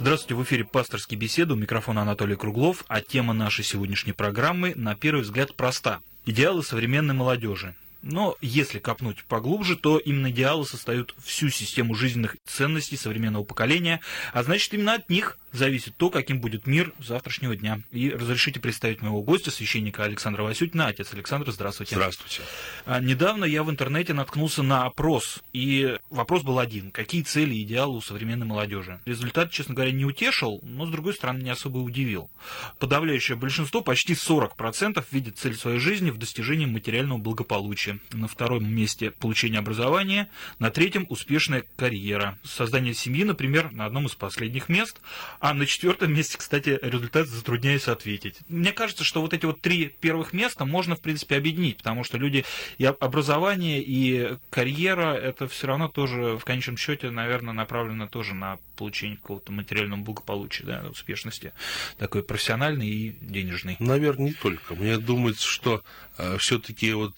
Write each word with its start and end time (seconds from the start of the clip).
Здравствуйте, 0.00 0.34
в 0.34 0.42
эфире 0.44 0.64
«Пасторские 0.64 1.20
беседы», 1.20 1.52
у 1.52 1.56
микрофона 1.56 2.00
Анатолий 2.00 2.34
Круглов, 2.34 2.84
а 2.88 3.02
тема 3.02 3.34
нашей 3.34 3.66
сегодняшней 3.66 4.14
программы, 4.14 4.72
на 4.74 4.94
первый 4.94 5.20
взгляд, 5.20 5.54
проста. 5.54 6.00
Идеалы 6.24 6.62
современной 6.62 7.12
молодежи. 7.12 7.74
Но 8.00 8.34
если 8.40 8.78
копнуть 8.78 9.22
поглубже, 9.24 9.76
то 9.76 9.98
именно 9.98 10.30
идеалы 10.30 10.64
создают 10.64 11.14
всю 11.22 11.50
систему 11.50 11.94
жизненных 11.94 12.36
ценностей 12.46 12.96
современного 12.96 13.44
поколения, 13.44 14.00
а 14.32 14.42
значит 14.42 14.72
именно 14.72 14.94
от 14.94 15.10
них 15.10 15.36
зависит 15.52 15.96
то, 15.96 16.10
каким 16.10 16.40
будет 16.40 16.66
мир 16.66 16.92
завтрашнего 16.98 17.56
дня. 17.56 17.80
И 17.90 18.10
разрешите 18.10 18.60
представить 18.60 19.02
моего 19.02 19.22
гостя, 19.22 19.50
священника 19.50 20.04
Александра 20.04 20.42
Васютина. 20.42 20.88
Отец 20.88 21.12
Александр, 21.12 21.50
здравствуйте. 21.50 21.96
Здравствуйте. 21.96 22.42
А, 22.86 23.00
недавно 23.00 23.44
я 23.44 23.62
в 23.62 23.70
интернете 23.70 24.14
наткнулся 24.14 24.62
на 24.62 24.84
опрос, 24.84 25.42
и 25.52 25.98
вопрос 26.10 26.42
был 26.42 26.58
один. 26.58 26.90
Какие 26.90 27.22
цели 27.22 27.54
и 27.54 27.62
идеалы 27.62 27.96
у 27.96 28.00
современной 28.00 28.46
молодежи? 28.46 29.00
Результат, 29.04 29.50
честно 29.50 29.74
говоря, 29.74 29.92
не 29.92 30.04
утешил, 30.04 30.60
но, 30.62 30.86
с 30.86 30.90
другой 30.90 31.14
стороны, 31.14 31.42
не 31.42 31.50
особо 31.50 31.78
удивил. 31.78 32.30
Подавляющее 32.78 33.36
большинство, 33.36 33.80
почти 33.80 34.14
40%, 34.14 35.04
видит 35.10 35.38
цель 35.38 35.54
своей 35.56 35.78
жизни 35.78 36.10
в 36.10 36.18
достижении 36.18 36.66
материального 36.66 37.18
благополучия. 37.18 37.98
На 38.12 38.28
втором 38.28 38.68
месте 38.68 39.10
получение 39.10 39.58
образования, 39.58 40.28
на 40.58 40.70
третьем 40.70 41.06
успешная 41.08 41.64
карьера. 41.76 42.38
Создание 42.44 42.94
семьи, 42.94 43.24
например, 43.24 43.72
на 43.72 43.86
одном 43.86 44.06
из 44.06 44.14
последних 44.14 44.68
мест, 44.68 45.00
а 45.40 45.54
на 45.54 45.66
четвертом 45.66 46.12
месте, 46.12 46.38
кстати, 46.38 46.78
результат 46.82 47.26
затрудняюсь 47.26 47.88
ответить. 47.88 48.36
Мне 48.48 48.72
кажется, 48.72 49.04
что 49.04 49.22
вот 49.22 49.32
эти 49.32 49.46
вот 49.46 49.60
три 49.60 49.88
первых 49.88 50.32
места 50.32 50.66
можно, 50.66 50.96
в 50.96 51.00
принципе, 51.00 51.36
объединить, 51.36 51.78
потому 51.78 52.04
что 52.04 52.18
люди 52.18 52.44
и 52.78 52.84
образование, 52.84 53.82
и 53.82 54.36
карьера, 54.50 55.14
это 55.14 55.48
все 55.48 55.66
равно 55.66 55.88
тоже, 55.88 56.36
в 56.36 56.44
конечном 56.44 56.76
счете, 56.76 57.10
наверное, 57.10 57.54
направлено 57.54 58.06
тоже 58.06 58.34
на 58.34 58.58
получение 58.76 59.16
какого-то 59.16 59.50
материального 59.52 60.00
благополучия, 60.00 60.64
да, 60.64 60.84
успешности, 60.90 61.52
такой 61.98 62.22
профессиональной 62.22 62.88
и 62.88 63.16
денежной. 63.20 63.76
Наверное, 63.78 64.26
не 64.26 64.34
только. 64.34 64.74
Мне 64.74 64.98
думается, 64.98 65.46
что 65.46 65.82
э, 66.18 66.36
все-таки 66.38 66.92
вот 66.92 67.14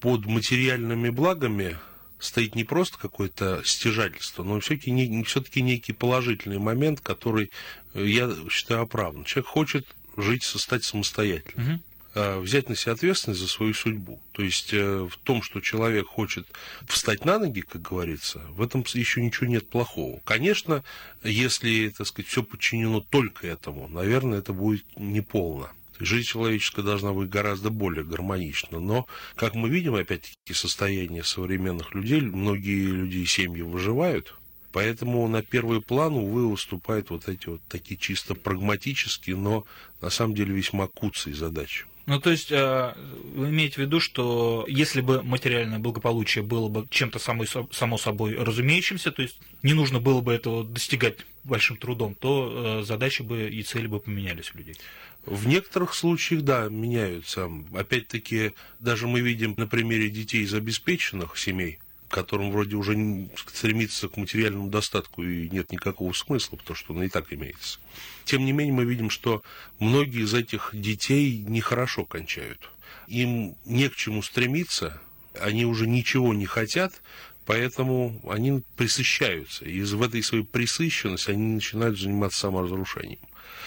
под 0.00 0.26
материальными 0.26 1.10
благами 1.10 1.76
стоит 2.24 2.54
не 2.54 2.64
просто 2.64 2.98
какое-то 2.98 3.62
стяжательство, 3.64 4.42
но 4.42 4.58
все-таки 4.60 4.90
не, 4.90 5.22
все-таки 5.24 5.62
некий 5.62 5.92
положительный 5.92 6.58
момент, 6.58 7.00
который 7.00 7.50
э, 7.92 8.06
я 8.06 8.30
считаю 8.50 8.82
оправдан. 8.82 9.24
Человек 9.24 9.48
хочет 9.48 9.86
жить, 10.16 10.42
стать 10.42 10.84
самостоятельным. 10.84 11.74
Угу. 12.14 12.42
взять 12.42 12.68
на 12.68 12.76
себя 12.76 12.92
ответственность 12.92 13.40
за 13.40 13.48
свою 13.48 13.74
судьбу. 13.74 14.20
То 14.32 14.42
есть 14.42 14.72
э, 14.72 15.08
в 15.10 15.16
том, 15.24 15.42
что 15.42 15.60
человек 15.60 16.06
хочет 16.06 16.46
встать 16.86 17.24
на 17.24 17.38
ноги, 17.38 17.60
как 17.60 17.82
говорится, 17.82 18.38
в 18.50 18.62
этом 18.62 18.84
еще 18.94 19.20
ничего 19.20 19.46
нет 19.46 19.68
плохого. 19.68 20.20
Конечно, 20.24 20.84
если, 21.24 21.88
так 21.88 22.06
сказать, 22.06 22.28
все 22.28 22.42
подчинено 22.42 23.00
только 23.00 23.48
этому, 23.48 23.88
наверное, 23.88 24.38
это 24.38 24.52
будет 24.52 24.84
неполно. 24.96 25.70
Жизнь 26.00 26.26
человеческая 26.26 26.82
должна 26.82 27.12
быть 27.12 27.28
гораздо 27.28 27.70
более 27.70 28.04
гармонична. 28.04 28.80
Но, 28.80 29.06
как 29.36 29.54
мы 29.54 29.68
видим, 29.68 29.94
опять-таки, 29.94 30.52
состояние 30.52 31.24
современных 31.24 31.94
людей, 31.94 32.20
многие 32.20 32.86
люди 32.86 33.18
и 33.18 33.26
семьи 33.26 33.62
выживают, 33.62 34.34
Поэтому 34.74 35.28
на 35.28 35.40
первый 35.40 35.80
план, 35.80 36.14
увы, 36.14 36.50
выступают 36.50 37.10
вот 37.10 37.28
эти 37.28 37.48
вот 37.48 37.60
такие 37.68 37.96
чисто 37.96 38.34
прагматические, 38.34 39.36
но 39.36 39.64
на 40.00 40.10
самом 40.10 40.34
деле 40.34 40.52
весьма 40.52 40.88
куцые 40.88 41.36
задачи. 41.36 41.86
Ну, 42.06 42.20
то 42.20 42.30
есть, 42.30 42.50
э, 42.50 42.92
вы 43.34 43.50
имеете 43.50 43.76
в 43.76 43.78
виду, 43.78 44.00
что 44.00 44.64
если 44.68 45.00
бы 45.00 45.22
материальное 45.22 45.78
благополучие 45.78 46.42
было 46.42 46.68
бы 46.68 46.88
чем-то 46.90 47.20
само, 47.20 47.44
само 47.70 47.98
собой 47.98 48.34
разумеющимся, 48.34 49.12
то 49.12 49.22
есть 49.22 49.38
не 49.62 49.74
нужно 49.74 50.00
было 50.00 50.20
бы 50.20 50.34
этого 50.34 50.64
достигать 50.64 51.18
большим 51.44 51.76
трудом, 51.76 52.14
то 52.14 52.80
э, 52.80 52.84
задачи 52.84 53.22
бы 53.22 53.48
и 53.48 53.62
цели 53.62 53.86
бы 53.86 54.00
поменялись 54.00 54.50
у 54.54 54.58
людей. 54.58 54.76
В 55.26 55.46
некоторых 55.46 55.94
случаях, 55.94 56.42
да, 56.42 56.68
меняются. 56.68 57.50
Опять-таки, 57.74 58.52
даже 58.78 59.06
мы 59.06 59.20
видим 59.20 59.54
на 59.56 59.66
примере 59.66 60.10
детей 60.10 60.42
из 60.42 60.52
обеспеченных 60.52 61.38
семей, 61.38 61.78
которым 62.10 62.50
вроде 62.50 62.76
уже 62.76 62.94
стремиться 63.46 64.08
к 64.08 64.18
материальному 64.18 64.68
достатку 64.68 65.22
и 65.22 65.48
нет 65.48 65.72
никакого 65.72 66.12
смысла, 66.12 66.56
потому 66.56 66.76
что 66.76 66.92
он 66.92 67.04
и 67.04 67.08
так 67.08 67.32
имеется. 67.32 67.78
Тем 68.24 68.44
не 68.44 68.52
менее, 68.52 68.74
мы 68.74 68.84
видим, 68.84 69.08
что 69.08 69.42
многие 69.78 70.24
из 70.24 70.34
этих 70.34 70.70
детей 70.74 71.38
нехорошо 71.38 72.04
кончают. 72.04 72.70
Им 73.08 73.56
не 73.64 73.88
к 73.88 73.96
чему 73.96 74.22
стремиться, 74.22 75.00
они 75.40 75.64
уже 75.64 75.86
ничего 75.86 76.34
не 76.34 76.46
хотят, 76.46 77.00
поэтому 77.46 78.20
они 78.28 78.62
присыщаются. 78.76 79.64
И 79.64 79.80
в 79.82 80.02
этой 80.02 80.22
своей 80.22 80.44
присыщенности 80.44 81.30
они 81.30 81.54
начинают 81.54 81.98
заниматься 81.98 82.40
саморазрушением. 82.40 83.20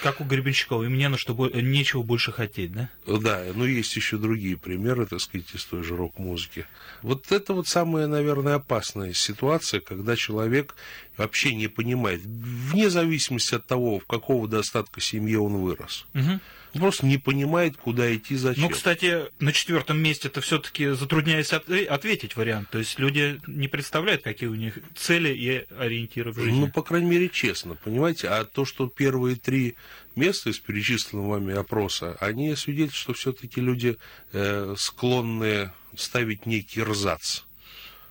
Как 0.04 0.22
у 0.22 0.24
Гребенщикова, 0.24 0.84
и 0.84 0.88
мне 0.88 1.10
на 1.10 1.18
что 1.18 1.34
нечего 1.50 2.04
больше 2.04 2.32
хотеть, 2.32 2.72
да? 2.72 2.90
Да, 3.06 3.44
но 3.56 3.66
есть 3.66 3.96
еще 3.96 4.18
другие 4.18 4.58
примеры, 4.58 5.06
так 5.06 5.20
сказать, 5.20 5.48
из 5.54 5.66
той 5.66 5.84
же 5.84 5.96
рок-музыки. 5.96 6.66
Вот 7.02 7.32
это 7.32 7.54
вот 7.54 7.68
самая, 7.68 8.08
наверное, 8.08 8.56
опасная 8.56 9.14
ситуация, 9.14 9.80
когда 9.80 10.16
человек 10.16 10.76
вообще 11.18 11.56
не 11.56 11.68
понимает, 11.68 12.22
вне 12.24 12.90
зависимости 12.90 13.56
от 13.56 13.66
того, 13.66 14.00
в 14.00 14.06
какого 14.06 14.48
достатка 14.48 15.02
семье 15.02 15.40
он 15.40 15.58
вырос. 15.58 16.06
Угу 16.14 16.40
просто 16.78 17.06
не 17.06 17.18
понимает, 17.18 17.78
куда 17.78 18.14
идти, 18.16 18.36
зачем. 18.36 18.64
Ну, 18.64 18.70
кстати, 18.70 19.26
на 19.40 19.52
четвертом 19.52 20.00
месте 20.00 20.28
это 20.28 20.42
все-таки 20.42 20.90
затрудняюсь 20.90 21.54
от- 21.54 21.70
ответить 21.70 22.36
вариант. 22.36 22.70
То 22.70 22.80
есть 22.80 23.00
люди 23.00 23.40
не 23.48 23.68
представляют, 23.68 24.24
какие 24.24 24.50
у 24.50 24.56
них 24.56 24.80
цели 24.96 25.30
и 25.30 25.66
ориентиры 25.78 26.32
в 26.32 26.40
жизни. 26.40 26.60
Ну, 26.60 26.72
по 26.72 26.82
крайней 26.84 27.10
мере, 27.10 27.30
честно, 27.30 27.76
понимаете. 27.76 28.30
А 28.30 28.46
то, 28.46 28.66
что 28.66 28.88
первые 28.88 29.36
три 29.36 29.76
места 30.16 30.50
из 30.50 30.60
перечисленного 30.60 31.32
вами 31.32 31.54
опроса, 31.54 32.18
они 32.20 32.56
свидетельствуют, 32.56 33.18
что 33.18 33.32
все-таки 33.32 33.62
люди 33.62 33.98
э, 34.34 34.76
склонны 34.78 35.72
ставить 35.96 36.46
некий 36.46 36.82
рзац, 36.84 37.42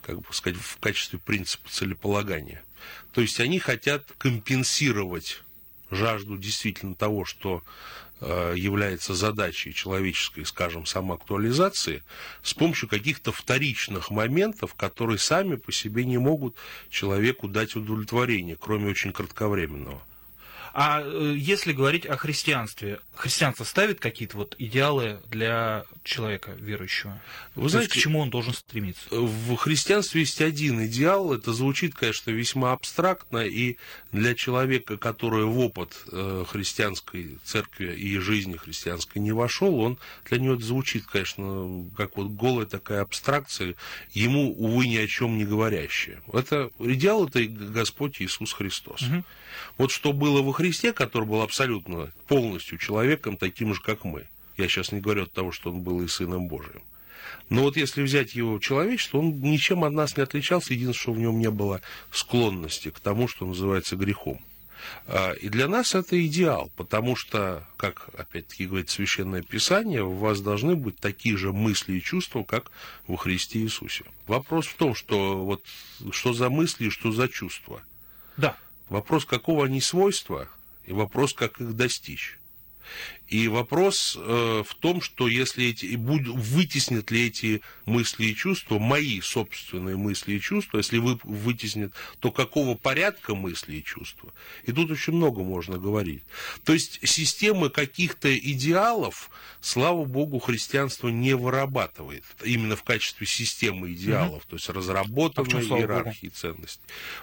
как 0.02 0.20
бы 0.20 0.26
сказать, 0.30 0.58
в 0.58 0.78
качестве 0.78 1.18
принципа 1.18 1.68
целеполагания. 1.68 2.62
То 3.12 3.20
есть 3.20 3.40
они 3.40 3.58
хотят 3.58 4.04
компенсировать 4.18 5.42
жажду 5.90 6.36
действительно 6.36 6.94
того, 6.94 7.24
что 7.24 7.62
Э, 7.62 8.05
является 8.20 9.14
задачей 9.14 9.74
человеческой, 9.74 10.46
скажем, 10.46 10.86
самоактуализации, 10.86 12.02
с 12.42 12.54
помощью 12.54 12.88
каких-то 12.88 13.30
вторичных 13.30 14.10
моментов, 14.10 14.74
которые 14.74 15.18
сами 15.18 15.56
по 15.56 15.70
себе 15.70 16.04
не 16.04 16.18
могут 16.18 16.56
человеку 16.88 17.46
дать 17.46 17.76
удовлетворение, 17.76 18.56
кроме 18.58 18.90
очень 18.90 19.12
кратковременного. 19.12 20.02
А 20.78 21.00
э, 21.00 21.34
если 21.38 21.72
говорить 21.72 22.04
о 22.04 22.18
христианстве, 22.18 23.00
христианство 23.14 23.64
ставит 23.64 23.98
какие-то 23.98 24.36
вот 24.36 24.54
идеалы 24.58 25.20
для 25.30 25.86
человека 26.04 26.50
верующего? 26.50 27.18
Вы 27.54 27.70
знаете, 27.70 27.88
есть, 27.88 27.98
к 27.98 28.02
чему 28.02 28.20
он 28.20 28.28
должен 28.28 28.52
стремиться? 28.52 29.08
В 29.10 29.56
христианстве 29.56 30.20
есть 30.20 30.42
один 30.42 30.84
идеал. 30.84 31.32
Это 31.32 31.54
звучит, 31.54 31.94
конечно, 31.94 32.30
весьма 32.30 32.72
абстрактно, 32.72 33.38
и 33.38 33.78
для 34.12 34.34
человека, 34.34 34.98
который 34.98 35.46
в 35.46 35.58
опыт 35.60 35.96
э, 36.12 36.44
христианской 36.46 37.38
церкви 37.42 37.94
и 37.94 38.18
жизни 38.18 38.58
христианской 38.58 39.22
не 39.22 39.32
вошел, 39.32 39.80
он 39.80 39.98
для 40.28 40.38
него 40.38 40.56
это 40.56 40.64
звучит, 40.64 41.06
конечно, 41.06 41.86
как 41.96 42.18
вот 42.18 42.32
голая 42.32 42.66
такая 42.66 43.00
абстракция, 43.00 43.76
ему, 44.12 44.52
увы, 44.52 44.88
ни 44.88 44.98
о 44.98 45.06
чем 45.06 45.38
не 45.38 45.46
говорящая. 45.46 46.22
Это 46.34 46.70
идеал 46.80 47.28
это 47.28 47.42
Господь 47.46 48.20
Иисус 48.20 48.52
Христос. 48.52 49.00
Угу. 49.00 49.24
Вот 49.78 49.90
что 49.90 50.12
было 50.12 50.42
во 50.42 50.52
Христе, 50.52 50.65
который 50.92 51.26
был 51.26 51.42
абсолютно 51.42 52.12
полностью 52.28 52.78
человеком, 52.78 53.36
таким 53.36 53.74
же, 53.74 53.80
как 53.80 54.04
мы. 54.04 54.26
Я 54.56 54.68
сейчас 54.68 54.92
не 54.92 55.00
говорю 55.00 55.24
от 55.24 55.32
того, 55.32 55.52
что 55.52 55.70
он 55.70 55.80
был 55.80 56.02
и 56.02 56.08
Сыном 56.08 56.48
Божиим. 56.48 56.82
Но 57.48 57.62
вот 57.62 57.76
если 57.76 58.02
взять 58.02 58.34
его 58.34 58.58
человечество, 58.58 59.18
он 59.18 59.40
ничем 59.40 59.84
от 59.84 59.92
нас 59.92 60.16
не 60.16 60.22
отличался, 60.22 60.72
единственное, 60.72 61.02
что 61.02 61.12
в 61.12 61.18
нем 61.18 61.38
не 61.38 61.50
было 61.50 61.80
склонности 62.10 62.90
к 62.90 62.98
тому, 63.00 63.28
что 63.28 63.46
называется 63.46 63.96
грехом. 63.96 64.40
А, 65.06 65.32
и 65.32 65.48
для 65.48 65.68
нас 65.68 65.94
это 65.94 66.24
идеал, 66.26 66.70
потому 66.76 67.16
что, 67.16 67.66
как 67.76 68.08
опять-таки 68.16 68.66
говорит 68.66 68.90
Священное 68.90 69.42
Писание, 69.42 70.02
у 70.02 70.12
вас 70.12 70.40
должны 70.40 70.76
быть 70.76 70.98
такие 70.98 71.36
же 71.36 71.52
мысли 71.52 71.94
и 71.94 72.02
чувства, 72.02 72.42
как 72.42 72.70
во 73.06 73.16
Христе 73.16 73.60
Иисусе. 73.60 74.04
Вопрос 74.26 74.66
в 74.66 74.76
том, 74.76 74.94
что 74.94 75.44
вот 75.44 75.64
что 76.10 76.32
за 76.32 76.50
мысли 76.50 76.86
и 76.86 76.90
что 76.90 77.12
за 77.12 77.28
чувства. 77.28 77.82
Да. 78.36 78.56
Вопрос, 78.88 79.24
какого 79.24 79.66
они 79.66 79.80
свойства, 79.80 80.48
и 80.86 80.92
вопрос, 80.92 81.32
как 81.34 81.60
их 81.60 81.74
достичь. 81.74 82.38
И 83.28 83.48
вопрос 83.48 84.16
э, 84.18 84.62
в 84.64 84.74
том, 84.76 85.00
что 85.00 85.26
если 85.26 85.66
эти, 85.66 85.96
будь, 85.96 86.28
вытеснят 86.28 87.10
ли 87.10 87.26
эти 87.26 87.60
мысли 87.84 88.26
и 88.26 88.36
чувства, 88.36 88.78
мои 88.78 89.20
собственные 89.20 89.96
мысли 89.96 90.34
и 90.34 90.40
чувства, 90.40 90.78
если 90.78 90.98
вы 90.98 91.18
вытеснят, 91.24 91.92
то 92.20 92.30
какого 92.30 92.76
порядка 92.76 93.34
мысли 93.34 93.76
и 93.76 93.84
чувства? 93.84 94.32
И 94.64 94.72
тут 94.72 94.90
очень 94.92 95.14
много 95.14 95.42
можно 95.42 95.76
говорить. 95.76 96.22
То 96.64 96.72
есть 96.72 97.00
системы 97.06 97.68
каких-то 97.68 98.36
идеалов, 98.36 99.30
слава 99.60 100.04
богу, 100.04 100.38
христианство 100.38 101.08
не 101.08 101.34
вырабатывает 101.34 102.24
именно 102.44 102.76
в 102.76 102.84
качестве 102.84 103.26
системы 103.26 103.92
идеалов, 103.92 104.42
угу. 104.42 104.50
то 104.50 104.56
есть 104.56 104.68
разработанной 104.68 105.66
а 105.68 105.78
иерархии 105.80 106.28
ценностей. 106.28 106.82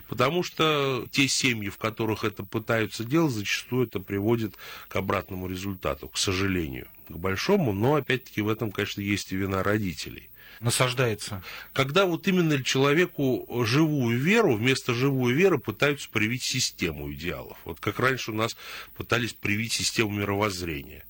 Потому 0.09 0.43
что 0.43 1.07
те 1.11 1.29
семьи, 1.29 1.69
в 1.69 1.77
которых 1.77 2.25
это 2.25 2.43
пытаются 2.43 3.05
делать, 3.05 3.33
зачастую 3.33 3.87
это 3.87 4.01
приводит 4.01 4.55
к 4.89 4.95
обратному 4.97 5.47
результату 5.47 5.92
результату, 5.93 6.09
к 6.09 6.17
сожалению, 6.17 6.87
к 7.09 7.15
большому, 7.15 7.73
но 7.73 7.95
опять-таки 7.95 8.41
в 8.41 8.49
этом, 8.49 8.71
конечно, 8.71 9.01
есть 9.01 9.31
и 9.31 9.35
вина 9.35 9.63
родителей. 9.63 10.29
Насаждается. 10.59 11.43
Когда 11.73 12.05
вот 12.05 12.27
именно 12.27 12.63
человеку 12.63 13.45
живую 13.65 14.17
веру, 14.17 14.55
вместо 14.55 14.93
живой 14.93 15.33
веры 15.33 15.57
пытаются 15.57 16.09
привить 16.09 16.43
систему 16.43 17.11
идеалов. 17.11 17.57
Вот 17.65 17.79
как 17.79 17.99
раньше 17.99 18.31
у 18.31 18.35
нас 18.35 18.55
пытались 18.95 19.33
привить 19.33 19.73
систему 19.73 20.11
мировоззрения, 20.11 21.03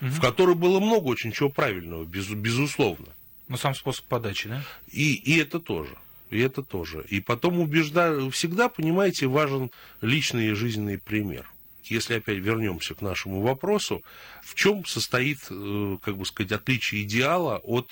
угу. 0.00 0.10
в 0.10 0.20
которой 0.20 0.54
было 0.54 0.80
много 0.80 1.08
очень 1.08 1.32
чего 1.32 1.48
правильного, 1.48 2.04
без, 2.04 2.28
безусловно. 2.28 3.08
Но 3.48 3.56
сам 3.56 3.74
способ 3.74 4.04
подачи, 4.04 4.48
да? 4.48 4.62
И, 4.92 5.14
и 5.14 5.38
это 5.38 5.58
тоже. 5.58 5.96
И 6.30 6.38
это 6.38 6.62
тоже. 6.62 7.04
И 7.08 7.20
потом 7.20 7.58
убеждаю, 7.58 8.30
всегда, 8.30 8.68
понимаете, 8.68 9.26
важен 9.26 9.72
личный 10.02 10.50
и 10.50 10.52
жизненный 10.52 10.98
пример 10.98 11.50
если 11.90 12.14
опять 12.14 12.38
вернемся 12.38 12.94
к 12.94 13.02
нашему 13.02 13.40
вопросу, 13.40 14.02
в 14.42 14.54
чем 14.54 14.84
состоит, 14.84 15.38
э, 15.50 15.98
как 16.02 16.16
бы 16.16 16.24
сказать, 16.24 16.52
отличие 16.52 17.02
идеала 17.02 17.58
от, 17.58 17.90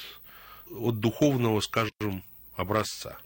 от 0.70 0.98
духовного, 1.00 1.60
скажем, 1.60 2.22
образца? 2.56 3.18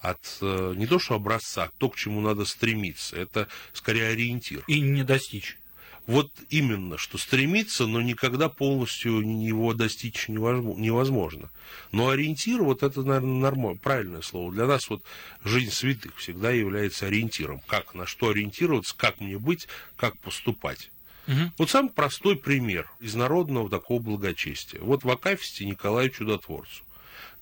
От 0.00 0.38
э, 0.40 0.74
не 0.76 0.86
то 0.86 0.98
что 0.98 1.14
образца, 1.14 1.64
а 1.64 1.70
то, 1.78 1.88
к 1.88 1.96
чему 1.96 2.20
надо 2.20 2.44
стремиться. 2.44 3.16
Это 3.16 3.48
скорее 3.72 4.08
ориентир. 4.08 4.64
И 4.66 4.80
не 4.80 5.02
достичь. 5.02 5.58
Вот 6.06 6.30
именно, 6.50 6.98
что 6.98 7.16
стремиться, 7.16 7.86
но 7.86 8.02
никогда 8.02 8.50
полностью 8.50 9.20
его 9.20 9.72
достичь 9.72 10.28
невозможно. 10.28 11.50
Но 11.92 12.10
ориентир, 12.10 12.62
вот 12.62 12.82
это, 12.82 13.02
наверное, 13.02 13.40
нормально, 13.40 13.78
правильное 13.82 14.20
слово. 14.20 14.52
Для 14.52 14.66
нас 14.66 14.90
вот 14.90 15.02
жизнь 15.44 15.70
святых 15.70 16.16
всегда 16.16 16.50
является 16.50 17.06
ориентиром. 17.06 17.60
Как, 17.66 17.94
на 17.94 18.06
что 18.06 18.28
ориентироваться, 18.28 18.94
как 18.94 19.20
мне 19.20 19.38
быть, 19.38 19.66
как 19.96 20.18
поступать. 20.18 20.90
Угу. 21.26 21.52
Вот 21.56 21.70
самый 21.70 21.90
простой 21.90 22.36
пример 22.36 22.90
из 23.00 23.14
народного 23.14 23.70
такого 23.70 24.00
благочестия. 24.00 24.80
Вот 24.80 25.04
в 25.04 25.10
Акафисте 25.10 25.64
Николаю 25.64 26.10
Чудотворцу 26.10 26.84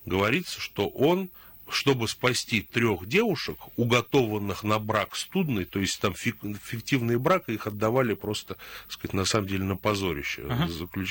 говорится, 0.05 0.61
что 0.61 0.87
он 0.87 1.29
чтобы 1.69 2.07
спасти 2.07 2.61
трех 2.61 3.07
девушек, 3.07 3.57
уготованных 3.77 4.63
на 4.63 4.79
брак 4.79 5.15
студный, 5.15 5.65
то 5.65 5.79
есть 5.79 5.99
там 5.99 6.13
фиктивный 6.13 7.17
брак, 7.17 7.49
их 7.49 7.67
отдавали 7.67 8.13
просто, 8.13 8.55
так 8.55 8.91
сказать, 8.91 9.13
на 9.13 9.25
самом 9.25 9.47
деле 9.47 9.63
на 9.63 9.75
позорище. 9.75 10.45
Ага. 10.49 10.67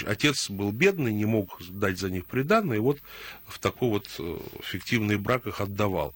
Отец 0.07 0.51
был 0.51 0.73
бедный, 0.73 1.13
не 1.13 1.25
мог 1.25 1.61
дать 1.69 1.99
за 1.99 2.11
них 2.11 2.27
приданное, 2.27 2.77
и 2.77 2.81
вот 2.81 3.01
в 3.47 3.59
такой 3.59 3.89
вот 3.89 4.09
э, 4.19 4.39
фиктивный 4.63 5.17
брак 5.17 5.47
их 5.47 5.61
отдавал. 5.61 6.15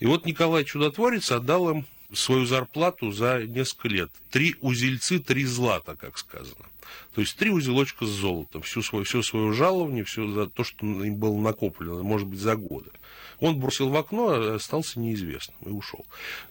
И 0.00 0.06
вот 0.06 0.26
Николай 0.26 0.64
Чудотворец 0.64 1.30
отдал 1.32 1.70
им 1.70 1.86
свою 2.12 2.46
зарплату 2.46 3.12
за 3.12 3.42
несколько 3.46 3.88
лет. 3.88 4.10
Три 4.30 4.56
узельцы, 4.60 5.18
три 5.18 5.44
злата, 5.44 5.96
как 5.96 6.18
сказано. 6.18 6.66
То 7.14 7.20
есть 7.20 7.36
три 7.36 7.50
узелочка 7.50 8.06
с 8.06 8.10
золотом, 8.10 8.62
всю 8.62 8.82
свою, 8.82 9.04
все 9.04 9.22
свое 9.22 9.52
жалование, 9.52 10.04
все 10.04 10.30
за 10.30 10.46
то, 10.46 10.64
что 10.64 10.86
им 10.86 11.16
было 11.16 11.38
накоплено, 11.38 12.02
может 12.02 12.28
быть, 12.28 12.38
за 12.38 12.56
годы. 12.56 12.90
Он 13.40 13.58
бросил 13.58 13.88
в 13.88 13.96
окно, 13.96 14.30
а 14.30 14.54
остался 14.56 14.98
неизвестным 14.98 15.58
и 15.64 15.70
ушел. 15.70 16.04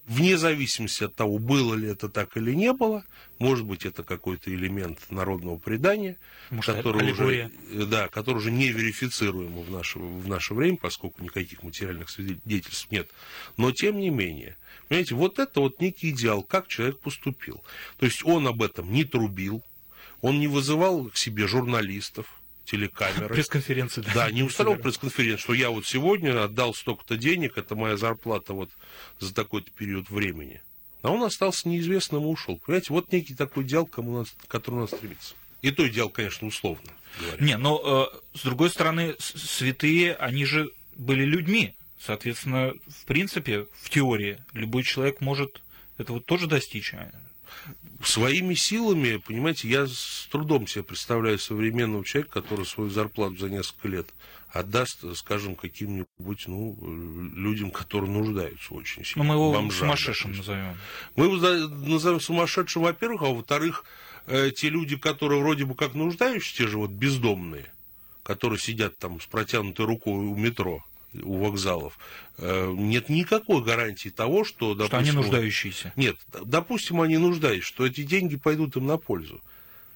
Вне 0.06 0.38
зависимости 0.38 1.04
от 1.04 1.16
того, 1.16 1.38
было 1.38 1.76
ли 1.76 1.90
это 1.90 2.08
так 2.08 2.38
или 2.38 2.54
не 2.54 2.72
было, 2.72 3.04
может 3.40 3.66
быть, 3.66 3.86
это 3.86 4.04
какой-то 4.04 4.54
элемент 4.54 5.00
народного 5.12 5.58
предания, 5.58 6.18
может, 6.50 6.76
который, 6.76 7.12
уже, 7.12 7.52
да, 7.72 8.08
который 8.08 8.38
уже 8.38 8.52
не 8.52 8.70
верифицируем 8.70 9.62
в 9.62 9.70
наше, 9.70 10.00
в 10.00 10.28
наше 10.28 10.54
время, 10.54 10.78
поскольку 10.78 11.24
никаких 11.24 11.62
материальных 11.62 12.10
свидетельств 12.10 12.90
нет. 12.90 13.10
Но, 13.58 13.72
тем 13.72 13.98
не 13.98 14.10
менее, 14.10 14.56
понимаете, 14.88 15.16
вот 15.16 15.40
это 15.40 15.60
вот 15.60 15.82
некий 15.82 16.10
идеал, 16.12 16.42
как 16.42 16.68
человек 16.68 17.00
поступил. 17.00 17.62
То 17.98 18.06
есть 18.06 18.26
он 18.26 18.48
об 18.48 18.64
этом 18.64 18.92
не 18.92 19.04
трубил, 19.04 19.62
он 20.22 20.40
не 20.40 20.48
вызывал 20.48 21.10
к 21.10 21.18
себе 21.18 21.48
журналистов, 21.48 22.34
телекамеры. 22.68 23.34
Пресс-конференции. 23.34 24.02
Да, 24.02 24.14
да 24.14 24.32
не 24.32 24.44
устраивал 24.44 24.76
пресс-конференцию, 24.78 25.40
что 25.40 25.54
я 25.54 25.70
вот 25.70 25.86
сегодня 25.86 26.44
отдал 26.44 26.74
столько-то 26.74 27.18
денег, 27.18 27.58
это 27.58 27.76
моя 27.76 27.98
зарплата 27.98 28.54
вот 28.54 28.70
за 29.20 29.34
такой-то 29.34 29.72
период 29.72 30.10
времени. 30.10 30.62
А 31.02 31.12
он 31.12 31.24
остался 31.24 31.70
неизвестным 31.70 32.24
и 32.24 32.28
ушел. 32.28 32.58
Понимаете, 32.58 32.94
вот 32.94 33.12
некий 33.12 33.36
такой 33.36 33.64
идеал, 33.64 33.86
к 33.86 33.96
которому 34.48 34.82
надо 34.82 34.96
стремиться. 34.96 35.36
И 35.62 35.72
то 35.72 35.88
идеал, 35.88 36.10
конечно, 36.10 36.48
условно. 36.48 36.92
Говоря. 37.20 37.44
Не, 37.44 37.58
но 37.58 38.12
э, 38.14 38.38
с 38.38 38.44
другой 38.44 38.70
стороны, 38.70 39.16
святые, 39.20 40.16
они 40.16 40.46
же 40.46 40.70
были 40.96 41.24
людьми. 41.24 41.74
Соответственно, 42.00 42.74
в 42.88 43.06
принципе, 43.06 43.68
в 43.82 43.90
теории, 43.90 44.40
любой 44.54 44.84
человек 44.84 45.22
может 45.22 45.62
этого 45.98 46.22
тоже 46.22 46.48
достичь. 46.48 46.94
Своими 48.04 48.54
силами, 48.54 49.18
понимаете, 49.18 49.68
я 49.68 49.88
с 49.88 50.28
трудом 50.32 50.68
себе 50.68 50.84
представляю 50.84 51.40
современного 51.40 52.06
человека, 52.06 52.42
который 52.42 52.66
свою 52.66 52.90
зарплату 52.90 53.38
за 53.38 53.50
несколько 53.50 53.88
лет 53.88 54.08
отдаст, 54.50 55.00
скажем, 55.16 55.56
каким-нибудь 55.56 56.48
ну, 56.48 56.78
людям, 57.36 57.72
которые 57.72 58.12
нуждаются 58.12 58.74
очень 58.74 59.04
сильно. 59.04 59.24
Ну, 59.24 59.30
мы 59.30 59.36
его 59.36 59.52
бомжам, 59.52 59.80
сумасшедшим 59.80 60.32
допустим. 60.32 60.56
назовем. 60.56 60.78
Мы 61.16 61.26
его 61.26 61.88
назовем 61.88 62.20
сумасшедшим, 62.20 62.82
во-первых, 62.84 63.22
а 63.24 63.26
во-вторых, 63.26 63.84
э, 64.28 64.52
те 64.52 64.70
люди, 64.70 64.96
которые 64.96 65.42
вроде 65.42 65.66
бы 65.66 65.76
как 65.76 65.94
нуждающиеся, 65.94 66.58
те 66.58 66.68
же 66.68 66.78
вот 66.78 66.92
бездомные, 66.92 67.66
которые 68.24 68.60
сидят 68.60 68.98
там 68.98 69.20
с 69.20 69.26
протянутой 69.26 69.86
рукой 69.86 70.14
у 70.14 70.36
метро, 70.36 70.84
у 71.24 71.38
вокзалов, 71.38 71.98
э, 72.38 72.74
нет 72.76 73.10
никакой 73.10 73.64
гарантии 73.64 74.10
того, 74.10 74.44
что... 74.44 74.74
Допустим, 74.74 74.88
что 74.88 74.98
они 74.98 75.12
нуждающиеся. 75.12 75.94
Нет, 75.96 76.18
допустим, 76.46 77.02
они 77.02 77.18
нуждающиеся, 77.18 77.68
что 77.68 77.86
эти 77.86 78.04
деньги 78.04 78.36
пойдут 78.36 78.76
им 78.76 78.88
на 78.88 78.98
пользу. 78.98 79.42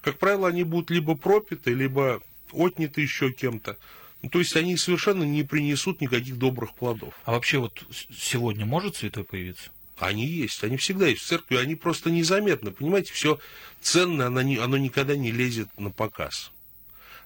Как 0.02 0.18
правило, 0.18 0.48
они 0.48 0.64
будут 0.64 0.90
либо 0.90 1.14
пропиты, 1.14 1.74
либо 1.74 2.20
отняты 2.52 3.00
еще 3.00 3.30
кем-то. 3.30 3.76
Ну, 4.22 4.28
то 4.28 4.38
есть 4.38 4.56
они 4.56 4.76
совершенно 4.76 5.24
не 5.24 5.42
принесут 5.42 6.00
никаких 6.00 6.38
добрых 6.38 6.74
плодов. 6.74 7.14
А 7.24 7.32
вообще 7.32 7.58
вот 7.58 7.82
сегодня 8.16 8.64
может 8.64 8.96
святой 8.96 9.24
появиться? 9.24 9.70
Они 9.98 10.26
есть, 10.26 10.64
они 10.64 10.76
всегда 10.76 11.06
есть 11.06 11.22
в 11.22 11.26
церкви, 11.26 11.56
они 11.56 11.74
просто 11.74 12.10
незаметны. 12.10 12.72
Понимаете, 12.72 13.12
все 13.12 13.38
ценное, 13.80 14.26
оно, 14.26 14.42
не, 14.42 14.56
оно 14.56 14.76
никогда 14.76 15.16
не 15.16 15.30
лезет 15.30 15.68
на 15.78 15.90
показ 15.90 16.50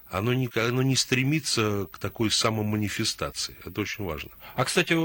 оно 0.09 0.33
не, 0.33 0.49
оно 0.55 0.81
не 0.81 0.95
стремится 0.95 1.87
к 1.91 1.97
такой 1.99 2.31
самоманифестации. 2.31 3.55
Это 3.65 3.81
очень 3.81 4.05
важно. 4.05 4.31
А, 4.55 4.65
кстати, 4.65 4.95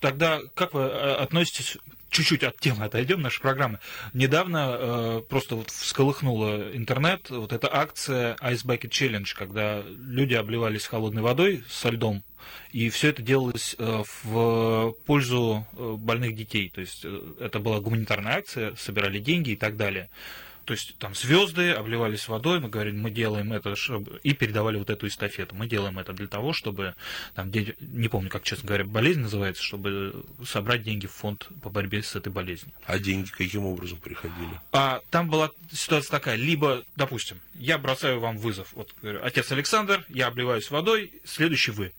тогда 0.00 0.40
как 0.54 0.74
вы 0.74 0.82
э, 0.82 1.14
относитесь 1.14 1.78
чуть-чуть 2.12 2.44
от 2.44 2.58
темы 2.60 2.84
отойдем 2.84 3.22
нашей 3.22 3.40
программы. 3.40 3.78
Недавно 4.12 4.76
э, 4.78 5.22
просто 5.28 5.56
вот 5.56 5.70
всколыхнула 5.70 6.70
интернет 6.76 7.30
вот 7.30 7.52
эта 7.52 7.74
акция 7.74 8.36
Ice 8.36 8.64
Bucket 8.64 8.90
Challenge, 8.90 9.34
когда 9.34 9.82
люди 9.82 10.34
обливались 10.34 10.86
холодной 10.86 11.22
водой 11.22 11.64
со 11.68 11.88
льдом, 11.88 12.22
и 12.70 12.90
все 12.90 13.08
это 13.08 13.22
делалось 13.22 13.74
э, 13.78 14.02
в 14.22 14.94
пользу 15.06 15.66
э, 15.72 15.94
больных 15.98 16.36
детей. 16.36 16.70
То 16.74 16.80
есть 16.80 17.02
э, 17.04 17.20
это 17.40 17.58
была 17.58 17.80
гуманитарная 17.80 18.36
акция, 18.36 18.74
собирали 18.76 19.18
деньги 19.18 19.50
и 19.50 19.56
так 19.56 19.76
далее. 19.76 20.08
То 20.64 20.74
есть 20.74 20.96
там 20.98 21.14
звезды 21.14 21.72
обливались 21.72 22.28
водой, 22.28 22.60
мы 22.60 22.68
говорим, 22.68 23.00
мы 23.00 23.10
делаем 23.10 23.52
это, 23.52 23.74
чтобы... 23.74 24.20
и 24.22 24.32
передавали 24.32 24.78
вот 24.78 24.90
эту 24.90 25.08
эстафету. 25.08 25.54
Мы 25.54 25.66
делаем 25.66 25.98
это 25.98 26.12
для 26.12 26.28
того, 26.28 26.52
чтобы, 26.52 26.94
там, 27.34 27.50
не 27.50 28.08
помню, 28.08 28.30
как, 28.30 28.44
честно 28.44 28.68
говоря, 28.68 28.84
болезнь 28.84 29.20
называется, 29.20 29.62
чтобы 29.62 30.24
собрать 30.46 30.82
деньги 30.84 31.06
в 31.06 31.12
фонд 31.12 31.48
по 31.62 31.68
борьбе 31.68 32.02
с 32.02 32.14
этой 32.14 32.32
болезнью. 32.32 32.72
А 32.86 32.98
деньги 32.98 33.30
каким 33.30 33.66
образом 33.66 33.98
приходили? 33.98 34.60
А 34.72 35.00
там 35.10 35.28
была 35.28 35.50
ситуация 35.72 36.10
такая, 36.10 36.36
либо, 36.36 36.84
допустим, 36.96 37.40
я 37.54 37.78
бросаю 37.78 38.20
вам 38.20 38.38
вызов, 38.38 38.72
вот, 38.74 38.94
говорю, 39.02 39.20
отец 39.22 39.50
Александр, 39.50 40.04
я 40.08 40.28
обливаюсь 40.28 40.70
водой, 40.70 41.12
следующий 41.24 41.72
вы. 41.72 41.92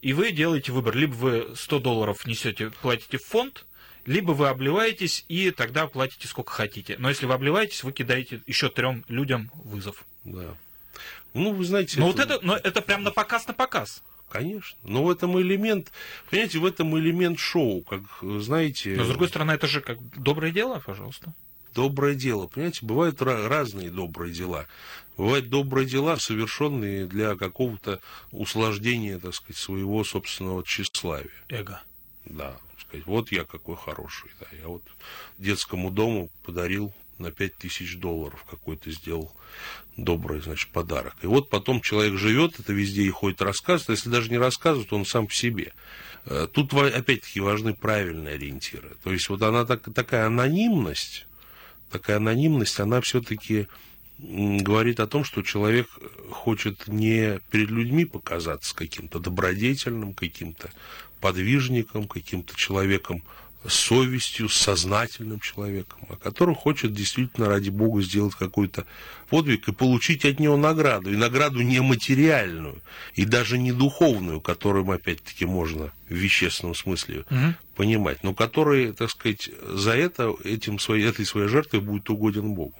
И 0.00 0.12
вы 0.12 0.32
делаете 0.32 0.72
выбор, 0.72 0.96
либо 0.96 1.12
вы 1.12 1.52
100 1.54 1.78
долларов 1.78 2.26
несете, 2.26 2.70
платите 2.82 3.18
в 3.18 3.24
фонд, 3.24 3.64
либо 4.06 4.32
вы 4.32 4.48
обливаетесь 4.48 5.24
и 5.28 5.50
тогда 5.50 5.86
платите 5.86 6.28
сколько 6.28 6.52
хотите. 6.52 6.96
Но 6.98 7.08
если 7.08 7.26
вы 7.26 7.34
обливаетесь, 7.34 7.82
вы 7.84 7.92
кидаете 7.92 8.42
еще 8.46 8.68
трем 8.68 9.04
людям 9.08 9.50
вызов. 9.54 10.04
Да. 10.24 10.54
Ну, 11.34 11.52
вы 11.52 11.64
знаете... 11.64 11.98
Но 11.98 12.10
это... 12.10 12.18
вот 12.18 12.30
это, 12.30 12.46
но 12.46 12.56
это 12.56 12.82
прям 12.82 13.02
на 13.02 13.10
показ 13.10 13.46
на 13.46 13.54
показ. 13.54 14.02
Конечно. 14.28 14.78
Но 14.82 15.04
в 15.04 15.10
этом 15.10 15.38
элемент, 15.40 15.92
понимаете, 16.30 16.58
в 16.58 16.66
этом 16.66 16.98
элемент 16.98 17.38
шоу, 17.38 17.82
как 17.82 18.02
знаете... 18.22 18.94
Но 18.96 19.04
с 19.04 19.08
другой 19.08 19.28
стороны, 19.28 19.52
это 19.52 19.66
же 19.66 19.80
как 19.80 19.98
доброе 20.16 20.52
дело, 20.52 20.82
пожалуйста. 20.84 21.34
доброе 21.74 22.14
дело. 22.14 22.46
Понимаете, 22.46 22.84
бывают 22.84 23.20
разные 23.22 23.90
добрые 23.90 24.32
дела. 24.32 24.66
Бывают 25.16 25.48
добрые 25.48 25.86
дела, 25.86 26.16
совершенные 26.16 27.06
для 27.06 27.36
какого-то 27.36 28.00
усложнения, 28.30 29.18
так 29.18 29.34
сказать, 29.34 29.58
своего 29.58 30.04
собственного 30.04 30.64
тщеславия. 30.64 31.30
Эго. 31.48 31.82
Да, 32.24 32.56
сказать, 32.92 33.06
вот 33.06 33.32
я 33.32 33.44
какой 33.44 33.76
хороший. 33.76 34.30
Да, 34.40 34.46
я 34.60 34.68
вот 34.68 34.82
детскому 35.38 35.90
дому 35.90 36.30
подарил 36.44 36.92
на 37.18 37.30
5 37.30 37.56
тысяч 37.56 37.96
долларов 37.96 38.44
какой-то 38.50 38.90
сделал 38.90 39.32
добрый, 39.96 40.40
значит, 40.40 40.70
подарок. 40.70 41.14
И 41.22 41.26
вот 41.26 41.48
потом 41.48 41.80
человек 41.80 42.18
живет, 42.18 42.58
это 42.58 42.72
везде 42.72 43.02
и 43.02 43.10
ходит 43.10 43.42
рассказывает, 43.42 43.90
а 43.90 43.92
если 43.92 44.10
даже 44.10 44.30
не 44.30 44.38
рассказывает, 44.38 44.92
он 44.92 45.06
сам 45.06 45.26
по 45.26 45.32
себе. 45.32 45.72
Э, 46.26 46.46
тут 46.52 46.72
опять-таки 46.74 47.40
важны 47.40 47.74
правильные 47.74 48.34
ориентиры. 48.34 48.96
То 49.02 49.12
есть 49.12 49.28
вот 49.28 49.42
она 49.42 49.64
так, 49.64 49.92
такая 49.94 50.26
анонимность, 50.26 51.26
такая 51.90 52.16
анонимность, 52.16 52.78
она 52.80 53.00
все-таки 53.00 53.68
говорит 54.18 55.00
о 55.00 55.06
том, 55.06 55.24
что 55.24 55.42
человек 55.42 55.88
хочет 56.30 56.86
не 56.88 57.40
перед 57.50 57.70
людьми 57.70 58.04
показаться 58.04 58.74
каким-то 58.74 59.18
добродетельным, 59.18 60.14
каким-то 60.14 60.70
подвижником, 61.20 62.06
каким-то 62.06 62.56
человеком 62.56 63.22
с 63.66 63.74
совестью, 63.74 64.48
с 64.48 64.56
сознательным 64.56 65.38
человеком, 65.38 66.00
а 66.08 66.16
который 66.16 66.54
хочет 66.54 66.92
действительно 66.92 67.48
ради 67.48 67.70
Бога 67.70 68.02
сделать 68.02 68.34
какой-то 68.34 68.86
подвиг 69.28 69.68
и 69.68 69.72
получить 69.72 70.24
от 70.24 70.40
него 70.40 70.56
награду. 70.56 71.12
И 71.12 71.16
награду 71.16 71.60
не 71.60 71.80
материальную, 71.80 72.82
и 73.14 73.24
даже 73.24 73.58
не 73.58 73.72
духовную, 73.72 74.40
которую, 74.40 74.90
опять-таки, 74.90 75.46
можно 75.46 75.92
в 76.08 76.14
вещественном 76.14 76.74
смысле 76.74 77.20
угу. 77.30 77.54
понимать, 77.76 78.24
но 78.24 78.34
который, 78.34 78.92
так 78.92 79.10
сказать, 79.10 79.48
за 79.62 79.92
это, 79.92 80.34
этим, 80.44 80.78
своей, 80.78 81.06
этой 81.06 81.24
своей 81.24 81.48
жертвой 81.48 81.80
будет 81.80 82.10
угоден 82.10 82.54
Богу. 82.54 82.74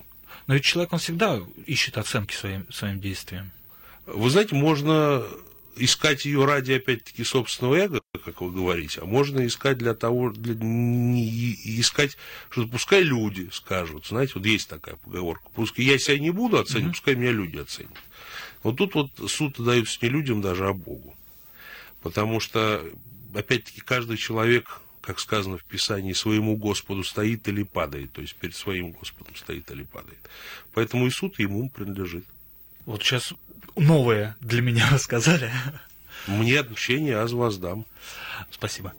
Но 0.47 0.55
ведь 0.55 0.65
человек, 0.65 0.93
он 0.93 0.99
всегда 0.99 1.41
ищет 1.67 1.99
оценки 1.99 2.35
своим, 2.35 2.67
своим 2.71 3.01
действиям. 3.01 3.51
Вы 4.07 4.31
знаете, 4.31 4.55
можно 4.55 5.25
искать 5.77 6.25
ее 6.25 6.45
ради, 6.45 6.73
опять-таки, 6.73 7.25
собственного 7.25 7.77
эго, 7.77 8.01
как 8.25 8.41
вы 8.41 8.51
говорите, 8.51 9.01
а 9.01 9.05
можно 9.05 9.47
искать 9.47 9.79
для 9.79 9.95
того, 9.95 10.31
для, 10.31 10.55
не, 10.55 11.55
искать, 11.81 12.17
что 12.51 12.67
пускай 12.67 13.03
люди 13.03 13.49
скажут, 13.53 14.07
знаете, 14.07 14.33
вот 14.37 14.45
есть 14.45 14.69
такая 14.69 14.97
поговорка, 14.97 15.49
пускай 15.55 15.85
я 15.85 15.99
себя 15.99 16.19
не 16.19 16.31
буду 16.31 16.59
оценивать, 16.59 16.89
mm-hmm. 16.89 16.97
пускай 16.97 17.15
меня 17.15 17.33
люди 17.33 17.59
оценят. 17.59 17.97
Вот 18.63 18.77
тут 18.77 18.95
вот 18.95 19.11
суд 19.31 19.57
дается 19.59 19.99
не 20.03 20.09
людям 20.09 20.41
даже, 20.41 20.69
а 20.69 20.73
Богу. 20.73 21.17
Потому 22.03 22.41
что, 22.41 22.85
опять-таки, 23.35 23.81
каждый 23.81 24.17
человек, 24.17 24.82
как 25.03 25.19
сказано 25.19 25.59
в 25.59 25.65
Писании, 25.65 26.13
своему 26.13 26.57
Господу 26.57 27.03
стоит 27.05 27.47
или 27.49 27.65
падает, 27.65 28.13
то 28.13 28.23
есть 28.23 28.37
перед 28.37 28.55
своим 28.55 28.93
Господом 28.93 29.35
стоит 29.37 29.71
или 29.71 29.83
падает. 29.83 30.21
Поэтому 30.73 31.07
и 31.07 31.11
суд 31.11 31.39
ему 31.39 31.69
принадлежит. 31.69 32.25
Вот 32.87 33.03
сейчас 33.03 33.35
новое 33.77 34.37
для 34.41 34.63
меня 34.63 34.89
рассказали. 34.93 35.51
Мне 36.29 36.61
отмщение 36.61 37.17
аз 37.17 37.33
воздам. 37.33 37.85
Спасибо. 38.51 38.93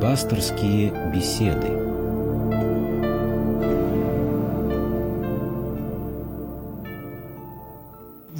Пасторские 0.00 0.90
беседы. 1.14 1.89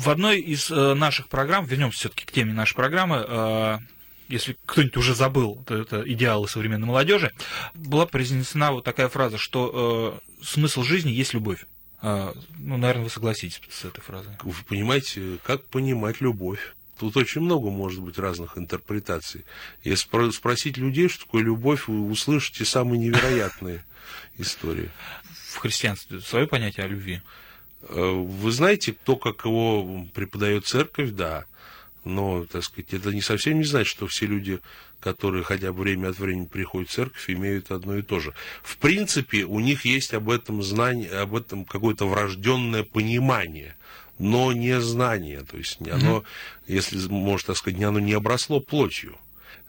В 0.01 0.09
одной 0.09 0.41
из 0.41 0.71
э, 0.71 0.95
наших 0.95 1.29
программ, 1.29 1.67
вернемся 1.67 1.99
все-таки 1.99 2.25
к 2.25 2.33
теме 2.33 2.55
нашей 2.55 2.75
программы, 2.75 3.23
э, 3.29 3.79
если 4.29 4.57
кто-нибудь 4.65 4.97
уже 4.97 5.15
забыл, 5.15 5.63
то 5.67 5.77
это 5.77 6.03
идеалы 6.11 6.49
современной 6.49 6.87
молодежи, 6.87 7.33
была 7.75 8.07
произнесена 8.07 8.73
вот 8.73 8.83
такая 8.83 9.11
фраза, 9.11 9.37
что 9.37 10.23
э, 10.41 10.43
смысл 10.43 10.85
жизни 10.85 11.11
есть 11.11 11.35
любовь. 11.35 11.67
А, 12.01 12.33
ну, 12.57 12.79
наверное, 12.79 13.05
вы 13.05 13.11
согласитесь 13.11 13.61
с 13.71 13.85
этой 13.85 14.01
фразой. 14.01 14.33
Вы 14.43 14.55
понимаете, 14.67 15.37
как 15.43 15.67
понимать 15.67 16.23
любовь? 16.23 16.75
Тут 16.99 17.19
очень 17.19 17.43
много 17.43 17.69
может 17.69 18.01
быть 18.01 18.17
разных 18.17 18.57
интерпретаций. 18.57 19.45
Если 19.85 20.31
спросить 20.31 20.79
людей, 20.79 21.11
что 21.11 21.27
такое 21.27 21.43
любовь, 21.43 21.89
вы 21.89 22.09
услышите 22.11 22.65
самые 22.65 22.99
невероятные 22.99 23.85
истории. 24.39 24.89
В 25.51 25.59
христианстве 25.59 26.23
свое 26.23 26.47
понятие 26.47 26.87
о 26.87 26.89
любви? 26.89 27.21
Э, 27.83 28.11
вы 28.11 28.53
знаете, 28.53 28.93
кто 28.93 29.17
как 29.17 29.45
его 29.45 30.07
преподает 30.15 30.67
церковь, 30.67 31.11
да. 31.11 31.45
Но, 32.05 32.47
так 32.47 32.65
сказать, 32.65 32.95
это 32.95 33.13
не 33.13 33.21
совсем 33.21 33.59
не 33.59 33.65
значит, 33.65 33.91
что 33.91 34.07
все 34.07 34.27
люди, 34.27 34.61
которые 35.01 35.45
хотя 35.45 35.73
бы 35.73 35.83
время 35.83 36.09
от 36.09 36.19
времени 36.19 36.47
приходят 36.47 36.89
в 36.89 36.93
церковь, 36.93 37.29
имеют 37.29 37.71
одно 37.71 37.97
и 37.97 38.03
то 38.03 38.21
же. 38.21 38.33
В 38.63 38.79
принципе, 38.79 39.45
у 39.45 39.61
них 39.61 39.85
есть 39.85 40.15
об 40.15 40.31
этом 40.31 40.63
знание, 40.63 41.11
об 41.11 41.35
этом 41.35 41.65
какое-то 41.65 42.09
врожденное 42.09 42.85
понимание, 42.85 43.77
но 44.19 44.53
не 44.53 44.81
знание. 44.81 45.43
То 45.43 45.59
есть 45.59 45.79
оно, 45.81 46.19
mm-hmm. 46.19 46.25
если 46.69 47.09
можно 47.09 47.49
так 47.49 47.57
сказать, 47.59 47.83
оно 47.83 48.01
не 48.01 48.15
обросло 48.15 48.61
плотью. 48.61 49.17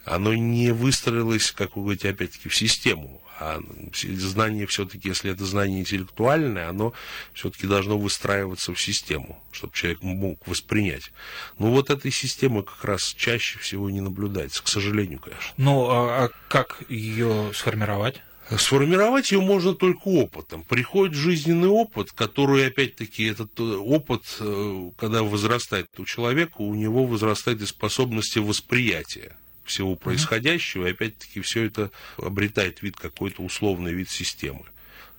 Оно 0.04 0.34
не 0.34 0.72
выстроилось, 0.72 1.52
как 1.52 1.76
вы 1.76 1.84
говорите, 1.84 2.10
опять-таки, 2.10 2.50
в 2.50 2.56
систему. 2.56 3.22
А 3.42 3.60
знание 4.04 4.68
все-таки, 4.68 5.10
если 5.10 5.32
это 5.32 5.46
знание 5.46 5.80
интеллектуальное, 5.80 6.70
оно 6.70 6.94
все-таки 7.34 7.66
должно 7.66 7.98
выстраиваться 7.98 8.72
в 8.72 8.80
систему, 8.80 9.42
чтобы 9.52 9.74
человек 9.74 10.04
мог 10.04 10.48
воспринять. 10.48 11.12
Но 11.58 11.72
вот 11.72 11.90
этой 11.90 12.12
системы 12.12 12.62
как 12.62 12.84
раз 12.84 13.16
чаще 13.18 13.58
всего 13.58 13.90
не 13.90 14.00
наблюдается, 14.00 14.62
к 14.62 14.68
сожалению, 14.68 15.20
конечно. 15.20 15.54
Ну, 15.58 15.90
а, 15.90 16.26
а 16.26 16.30
как 16.50 16.84
ее 16.88 17.52
сформировать? 17.56 18.22
Сформировать 18.56 19.32
ее 19.32 19.42
можно 19.42 19.74
только 19.74 20.08
опытом. 20.08 20.64
Приходит 20.64 21.16
жизненный 21.16 21.70
опыт, 21.70 22.12
который, 22.12 22.68
опять-таки, 22.68 23.26
этот 23.26 23.60
э, 23.60 23.64
опыт, 23.64 24.22
э, 24.40 24.92
когда 24.98 25.24
возрастает 25.24 25.88
у 25.98 26.06
человека, 26.06 26.58
у 26.60 26.76
него 26.76 27.08
возрастает 27.08 27.60
и 27.62 27.66
способности 27.66 28.38
восприятия 28.38 29.36
всего 29.72 29.96
происходящего, 29.96 30.88
и 30.88 30.92
опять-таки 30.92 31.42
все 31.42 31.64
это 31.64 31.92
обретает 32.18 32.82
вид 32.82 32.98
какой-то 32.98 33.42
условный 33.42 33.94
вид 33.94 34.10
системы. 34.10 34.66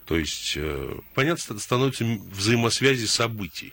То 0.04 0.16
есть, 0.16 0.54
э, 0.56 0.98
понятно, 1.14 1.58
становится 1.58 2.04
взаимосвязи 2.04 3.06
событий. 3.06 3.72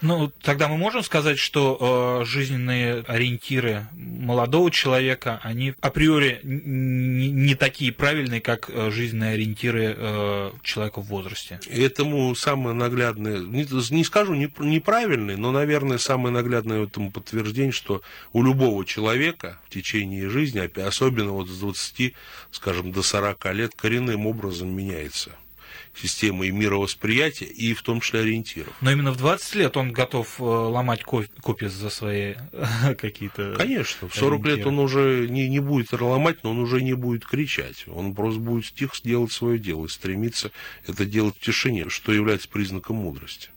Ну, 0.00 0.32
тогда 0.42 0.68
мы 0.68 0.76
можем 0.76 1.02
сказать, 1.02 1.38
что 1.38 2.20
э, 2.20 2.24
жизненные 2.24 3.04
ориентиры 3.06 3.86
молодого 3.92 4.70
человека, 4.70 5.40
они 5.42 5.74
априори 5.80 6.40
не, 6.42 7.30
не 7.30 7.54
такие 7.54 7.92
правильные, 7.92 8.40
как 8.40 8.70
э, 8.70 8.90
жизненные 8.90 9.34
ориентиры 9.34 9.94
э, 9.96 10.50
человека 10.62 11.00
в 11.00 11.06
возрасте. 11.06 11.60
Этому 11.70 12.34
самое 12.34 12.74
наглядное, 12.74 13.38
не, 13.38 13.66
не 13.90 14.04
скажу 14.04 14.34
не, 14.34 14.50
но, 15.36 15.52
наверное, 15.52 15.98
самое 15.98 16.34
наглядное 16.34 16.84
этому 16.84 17.10
подтверждение, 17.10 17.72
что 17.72 18.02
у 18.32 18.42
любого 18.42 18.84
человека 18.84 19.58
в 19.66 19.70
течение 19.70 20.28
жизни, 20.28 20.58
особенно 20.80 21.32
вот 21.32 21.48
с 21.48 21.58
20, 21.58 22.14
скажем, 22.50 22.92
до 22.92 23.02
40 23.02 23.54
лет, 23.54 23.72
коренным 23.74 24.26
образом 24.26 24.74
меняется 24.74 25.30
системы 25.96 26.48
и 26.48 26.50
мировосприятия, 26.50 27.46
и 27.46 27.74
в 27.74 27.82
том 27.82 28.00
числе 28.00 28.20
ориентиров. 28.20 28.72
Но 28.80 28.90
именно 28.90 29.12
в 29.12 29.16
20 29.16 29.54
лет 29.54 29.76
он 29.76 29.92
готов 29.92 30.40
э, 30.40 30.42
ломать 30.42 31.02
копья 31.02 31.68
за 31.68 31.90
свои 31.90 32.34
какие-то 32.98 33.54
Конечно, 33.56 34.08
в 34.08 34.14
40 34.14 34.40
ориентиры. 34.40 34.56
лет 34.56 34.66
он 34.66 34.78
уже 34.78 35.26
не, 35.28 35.48
не 35.48 35.60
будет 35.60 35.92
ломать, 35.92 36.42
но 36.42 36.50
он 36.50 36.58
уже 36.58 36.82
не 36.82 36.94
будет 36.94 37.24
кричать. 37.24 37.84
Он 37.86 38.14
просто 38.14 38.40
будет 38.40 38.66
стих 38.66 38.92
делать 39.02 39.32
свое 39.32 39.58
дело 39.58 39.86
и 39.86 39.88
стремиться 39.88 40.50
это 40.86 41.04
делать 41.04 41.36
в 41.36 41.40
тишине, 41.40 41.88
что 41.88 42.12
является 42.12 42.48
признаком 42.48 42.96
мудрости. 42.96 43.50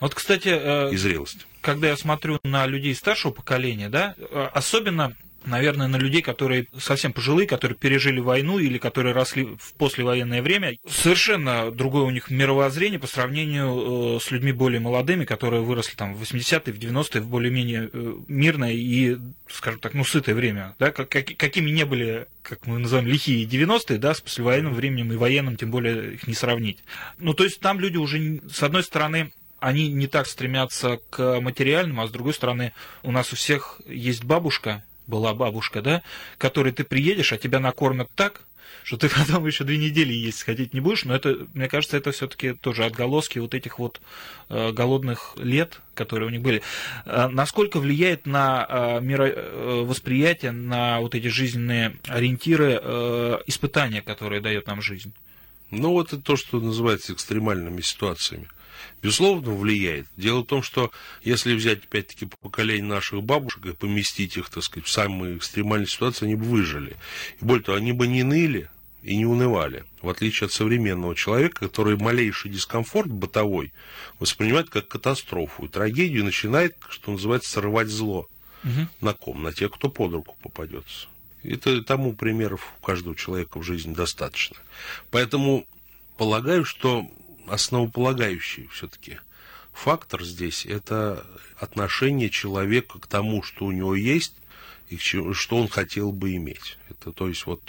Вот, 0.00 0.14
кстати, 0.14 0.48
э, 0.48 0.92
и 0.92 0.96
зрелости. 0.96 1.40
когда 1.60 1.88
я 1.88 1.96
смотрю 1.96 2.40
на 2.42 2.66
людей 2.66 2.94
старшего 2.94 3.30
поколения, 3.30 3.88
да, 3.88 4.14
э, 4.18 4.48
особенно 4.52 5.14
наверное, 5.44 5.88
на 5.88 5.96
людей, 5.96 6.22
которые 6.22 6.66
совсем 6.78 7.12
пожилые, 7.12 7.46
которые 7.46 7.76
пережили 7.76 8.20
войну 8.20 8.58
или 8.58 8.78
которые 8.78 9.14
росли 9.14 9.44
в 9.58 9.74
послевоенное 9.74 10.42
время. 10.42 10.76
Совершенно 10.88 11.70
другое 11.70 12.04
у 12.04 12.10
них 12.10 12.30
мировоззрение 12.30 12.98
по 12.98 13.06
сравнению 13.06 14.16
э, 14.16 14.20
с 14.20 14.30
людьми 14.30 14.52
более 14.52 14.80
молодыми, 14.80 15.24
которые 15.24 15.62
выросли 15.62 15.94
там 15.94 16.14
в 16.14 16.22
80-е, 16.22 16.72
в 16.72 16.78
90-е, 16.78 17.20
в 17.20 17.28
более-менее 17.28 17.90
э, 17.92 18.14
мирное 18.28 18.72
и, 18.72 19.16
скажем 19.48 19.80
так, 19.80 19.94
ну, 19.94 20.04
сытое 20.04 20.34
время. 20.34 20.74
Да? 20.78 20.90
Как, 20.90 21.08
какими 21.08 21.70
не 21.70 21.84
были, 21.84 22.26
как 22.42 22.66
мы 22.66 22.78
называем, 22.78 23.08
лихие 23.08 23.46
90-е, 23.46 23.98
да, 23.98 24.14
с 24.14 24.20
послевоенным 24.20 24.74
временем 24.74 25.12
и 25.12 25.16
военным, 25.16 25.56
тем 25.56 25.70
более 25.70 26.14
их 26.14 26.26
не 26.26 26.34
сравнить. 26.34 26.78
Ну, 27.18 27.34
то 27.34 27.44
есть 27.44 27.60
там 27.60 27.80
люди 27.80 27.96
уже, 27.96 28.40
с 28.50 28.62
одной 28.62 28.82
стороны, 28.82 29.32
они 29.62 29.88
не 29.88 30.08
так 30.08 30.26
стремятся 30.26 30.98
к 31.10 31.40
материальному, 31.40 32.02
а 32.02 32.08
с 32.08 32.10
другой 32.10 32.34
стороны, 32.34 32.72
у 33.04 33.12
нас 33.12 33.32
у 33.32 33.36
всех 33.36 33.80
есть 33.86 34.24
бабушка, 34.24 34.82
была 35.12 35.34
бабушка, 35.34 35.82
да, 35.82 36.02
которой 36.38 36.72
ты 36.72 36.84
приедешь, 36.84 37.34
а 37.34 37.36
тебя 37.36 37.60
накормят 37.60 38.08
так, 38.14 38.40
что 38.82 38.96
ты 38.96 39.08
потом 39.16 39.46
еще 39.46 39.64
две 39.64 39.76
недели 39.76 40.12
есть 40.12 40.38
сходить 40.38 40.72
не 40.72 40.80
будешь, 40.80 41.04
но 41.04 41.14
это, 41.14 41.46
мне 41.52 41.68
кажется, 41.68 41.98
это 41.98 42.10
все-таки 42.12 42.54
тоже 42.54 42.84
отголоски 42.84 43.38
вот 43.38 43.54
этих 43.54 43.78
вот 43.78 44.00
э, 44.48 44.72
голодных 44.72 45.34
лет, 45.36 45.80
которые 45.94 46.28
у 46.28 46.30
них 46.30 46.40
были. 46.40 46.62
Э, 47.04 47.28
насколько 47.28 47.78
влияет 47.78 48.26
на 48.26 48.66
э, 48.68 49.00
мировосприятие, 49.02 50.52
на 50.52 51.00
вот 51.00 51.14
эти 51.14 51.28
жизненные 51.28 51.96
ориентиры 52.06 52.72
испытания, 53.46 54.00
которые 54.00 54.40
дает 54.40 54.66
нам 54.66 54.80
жизнь? 54.80 55.12
Ну, 55.70 55.92
вот 55.92 56.12
это 56.12 56.22
то, 56.22 56.36
что 56.36 56.60
называется 56.60 57.12
экстремальными 57.12 57.82
ситуациями 57.82 58.48
безусловно, 59.02 59.52
влияет. 59.52 60.06
Дело 60.16 60.40
в 60.40 60.46
том, 60.46 60.62
что 60.62 60.90
если 61.22 61.54
взять, 61.54 61.84
опять-таки, 61.84 62.26
поколение 62.26 62.84
наших 62.84 63.22
бабушек 63.22 63.66
и 63.66 63.72
поместить 63.72 64.36
их, 64.36 64.48
так 64.50 64.62
сказать, 64.62 64.86
в 64.86 64.90
самые 64.90 65.36
экстремальные 65.36 65.88
ситуации, 65.88 66.26
они 66.26 66.34
бы 66.34 66.44
выжили. 66.44 66.96
И 67.40 67.44
более 67.44 67.64
того, 67.64 67.78
они 67.78 67.92
бы 67.92 68.06
не 68.06 68.22
ныли 68.22 68.70
и 69.02 69.16
не 69.16 69.26
унывали, 69.26 69.84
в 70.00 70.08
отличие 70.08 70.46
от 70.46 70.52
современного 70.52 71.16
человека, 71.16 71.66
который 71.66 71.96
малейший 71.96 72.50
дискомфорт 72.50 73.10
бытовой 73.10 73.72
воспринимает 74.20 74.70
как 74.70 74.88
катастрофу 74.88 75.64
и 75.64 75.68
трагедию, 75.68 76.24
начинает, 76.24 76.76
что 76.88 77.10
называется, 77.12 77.50
срывать 77.50 77.88
зло. 77.88 78.28
Угу. 78.64 78.88
На 79.00 79.12
ком? 79.12 79.42
На 79.42 79.52
тех, 79.52 79.72
кто 79.72 79.88
под 79.88 80.12
руку 80.12 80.36
попадется. 80.40 81.08
Это 81.42 81.82
тому 81.82 82.14
примеров 82.14 82.72
у 82.80 82.86
каждого 82.86 83.16
человека 83.16 83.58
в 83.58 83.64
жизни 83.64 83.92
достаточно. 83.92 84.56
Поэтому 85.10 85.66
полагаю, 86.16 86.64
что 86.64 87.06
основополагающий 87.46 88.68
все-таки 88.68 89.18
фактор 89.72 90.24
здесь– 90.24 90.66
это 90.66 91.26
отношение 91.56 92.30
человека 92.30 92.98
к 92.98 93.06
тому, 93.06 93.42
что 93.42 93.66
у 93.66 93.72
него 93.72 93.94
есть, 93.94 94.34
и 94.88 94.96
что 94.98 95.56
он 95.56 95.68
хотел 95.68 96.12
бы 96.12 96.34
иметь. 96.36 96.76
Это, 96.90 97.12
то 97.12 97.28
есть, 97.28 97.46
вот 97.46 97.62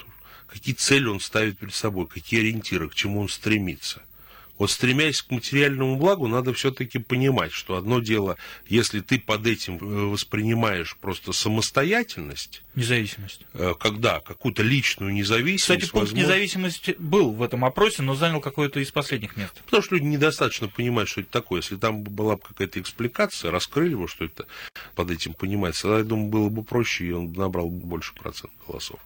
какие 0.48 0.76
цели 0.76 1.06
он 1.06 1.20
ставит 1.20 1.58
перед 1.58 1.74
собой, 1.74 2.08
какие 2.08 2.42
ориентиры, 2.42 2.90
к 2.90 2.96
чему 2.96 3.22
он 3.22 3.30
стремится– 3.30 4.02
вот 4.58 4.72
стремясь 4.72 5.22
к 5.22 5.32
материальному 5.32 5.98
благу, 5.98 6.28
надо 6.28 6.54
все-таки 6.54 6.98
понимать, 6.98 7.52
что 7.52 7.76
одно 7.76 8.00
дело, 8.00 8.38
если 8.68 9.02
ты 9.02 9.20
под 9.20 9.48
этим 9.48 9.78
э, 9.78 10.06
воспринимаешь 10.06 10.96
просто 11.02 11.34
самостоятельность. 11.34 12.63
Независимость. 12.76 13.46
Э, 13.54 13.74
когда 13.80 14.20
какую-то 14.20 14.64
личную 14.64 15.14
независимость. 15.14 15.64
Кстати, 15.64 15.82
пункт 15.82 15.94
возможно... 15.94 16.18
независимости 16.18 16.96
был 16.98 17.32
в 17.32 17.44
этом 17.44 17.66
опросе, 17.66 18.02
но 18.02 18.16
занял 18.16 18.42
какое-то 18.42 18.80
из 18.80 18.92
последних 18.92 19.38
мест. 19.38 19.62
Потому 19.66 19.84
что 19.84 19.96
люди 19.96 20.06
недостаточно 20.06 20.68
понимают, 20.68 21.10
что 21.10 21.22
это 21.22 21.30
такое. 21.30 21.62
Если 21.62 21.76
там 21.76 22.02
была 22.02 22.36
бы 22.36 22.42
какая-то 22.42 22.80
экспликация, 22.80 23.52
раскрыли 23.52 23.94
бы, 23.94 24.08
что 24.08 24.26
это 24.26 24.48
под 24.96 25.12
этим 25.12 25.34
понимается, 25.34 25.84
тогда, 25.84 25.98
я 26.00 26.04
думаю, 26.04 26.30
было 26.30 26.50
бы 26.50 26.64
проще, 26.64 27.06
и 27.06 27.12
он 27.12 27.32
набрал 27.34 27.70
больше 27.70 28.16
процент 28.16 28.52
голосов. 28.68 29.00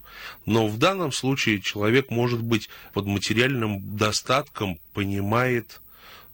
Но 0.45 0.67
в 0.67 0.77
данном 0.77 1.11
случае 1.11 1.61
человек 1.61 2.09
может 2.09 2.41
быть 2.41 2.69
под 2.93 3.05
материальным 3.05 3.97
достатком 3.97 4.79
понимает 4.93 5.81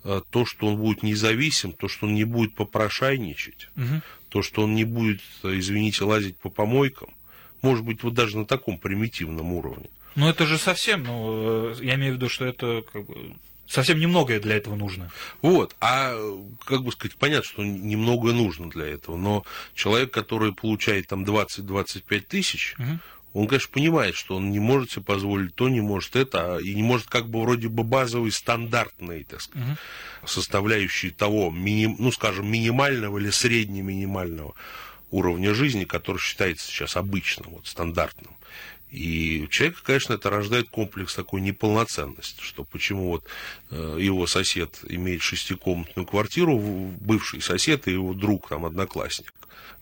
э, 0.04 0.22
то, 0.30 0.46
что 0.46 0.68
он 0.68 0.78
будет 0.78 1.02
независим, 1.02 1.72
то, 1.72 1.88
что 1.88 2.06
он 2.06 2.14
не 2.14 2.26
будет 2.26 2.54
попрошайничать, 2.54 3.70
угу. 3.76 4.02
то, 4.30 4.42
что 4.44 4.64
он 4.64 4.76
не 4.76 4.84
будет, 4.84 5.22
э, 5.44 5.58
извините, 5.58 6.04
лазить 6.04 6.38
по 6.38 6.50
помойкам. 6.50 7.10
Может 7.64 7.84
быть, 7.84 8.04
вот 8.04 8.14
даже 8.14 8.38
на 8.38 8.46
таком 8.46 8.78
примитивном 8.78 9.54
уровне. 9.54 9.90
Ну, 10.16 10.30
это 10.30 10.46
же 10.46 10.60
совсем, 10.60 11.04
ну, 11.04 11.72
э, 11.72 11.76
я 11.82 11.96
имею 11.96 12.14
в 12.14 12.16
виду, 12.18 12.30
что 12.30 12.46
это 12.46 12.84
как 12.94 13.08
бы 13.08 13.34
совсем 13.66 14.00
немногое 14.00 14.40
для 14.40 14.56
этого 14.56 14.76
нужно. 14.76 15.12
Вот, 15.42 15.76
а, 15.80 16.14
как 16.66 16.84
бы 16.84 16.92
сказать, 16.92 17.16
понятно, 17.16 17.50
что 17.50 17.64
немного 17.64 18.32
нужно 18.32 18.70
для 18.70 18.86
этого, 18.86 19.18
но 19.18 19.44
человек, 19.74 20.12
который 20.12 20.54
получает 20.54 21.08
там 21.08 21.24
20-25 21.24 22.20
тысяч, 22.20 22.76
угу 22.78 23.00
он, 23.34 23.48
конечно, 23.48 23.70
понимает, 23.72 24.16
что 24.16 24.36
он 24.36 24.52
не 24.52 24.60
может 24.60 24.92
себе 24.92 25.04
позволить 25.04 25.56
то, 25.56 25.68
не 25.68 25.82
может 25.82 26.16
это, 26.16 26.56
а 26.56 26.60
и 26.60 26.76
не 26.76 26.84
может 26.84 27.08
как 27.08 27.28
бы 27.30 27.42
вроде 27.42 27.68
бы 27.68 27.84
базовые 27.84 28.32
стандартные, 28.32 29.24
так 29.24 29.42
сказать, 29.42 29.70
угу. 29.70 29.78
составляющие 30.28 31.12
того, 31.12 31.50
миним, 31.50 31.96
ну, 31.98 32.12
скажем, 32.12 32.50
минимального 32.50 33.18
или 33.18 33.32
средне-минимального 33.32 34.54
уровня 35.14 35.54
жизни, 35.54 35.86
который 35.86 36.18
считается 36.18 36.68
сейчас 36.68 36.98
обычным, 36.98 37.52
вот, 37.52 37.68
стандартным. 37.68 38.36
И 38.90 39.44
у 39.46 39.48
человека, 39.48 39.82
конечно, 39.84 40.14
это 40.14 40.30
рождает 40.30 40.70
комплекс 40.70 41.16
такой 41.16 41.42
неполноценности, 41.42 42.42
что 42.42 42.64
почему 42.64 43.10
вот 43.10 43.26
э, 43.72 43.98
его 44.00 44.28
сосед 44.28 44.80
имеет 44.88 45.22
шестикомнатную 45.22 46.06
квартиру, 46.06 46.58
бывший 46.58 47.42
сосед 47.42 47.88
и 47.88 47.92
его 47.92 48.14
друг, 48.14 48.50
там, 48.50 48.66
одноклассник. 48.66 49.34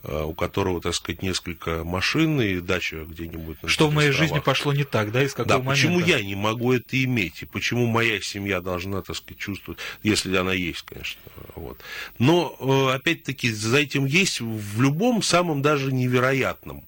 Э, 0.03 0.23
у 0.23 0.33
которого, 0.33 0.81
так 0.81 0.95
сказать, 0.95 1.21
несколько 1.21 1.83
машин 1.83 2.41
и 2.41 2.59
дача 2.59 3.05
где-нибудь. 3.07 3.57
Что 3.65 3.87
в 3.87 3.93
моей 3.93 4.09
жизни 4.09 4.39
пошло 4.39 4.73
не 4.73 4.83
так, 4.83 5.11
да, 5.11 5.21
из 5.21 5.33
какого 5.33 5.47
да, 5.47 5.57
момента? 5.59 5.75
почему 5.75 5.99
я 5.99 6.23
не 6.23 6.33
могу 6.33 6.73
это 6.73 7.03
иметь, 7.03 7.43
и 7.43 7.45
почему 7.45 7.85
моя 7.85 8.19
семья 8.19 8.61
должна, 8.61 9.03
так 9.03 9.15
сказать, 9.15 9.37
чувствовать, 9.37 9.79
если 10.01 10.35
она 10.35 10.53
есть, 10.53 10.81
конечно. 10.81 11.21
Вот. 11.55 11.79
Но, 12.17 12.55
э, 12.59 12.95
опять-таки, 12.95 13.51
за 13.51 13.77
этим 13.77 14.05
есть 14.05 14.41
в 14.41 14.81
любом 14.81 15.21
самом 15.21 15.61
даже 15.61 15.91
невероятном 15.91 16.83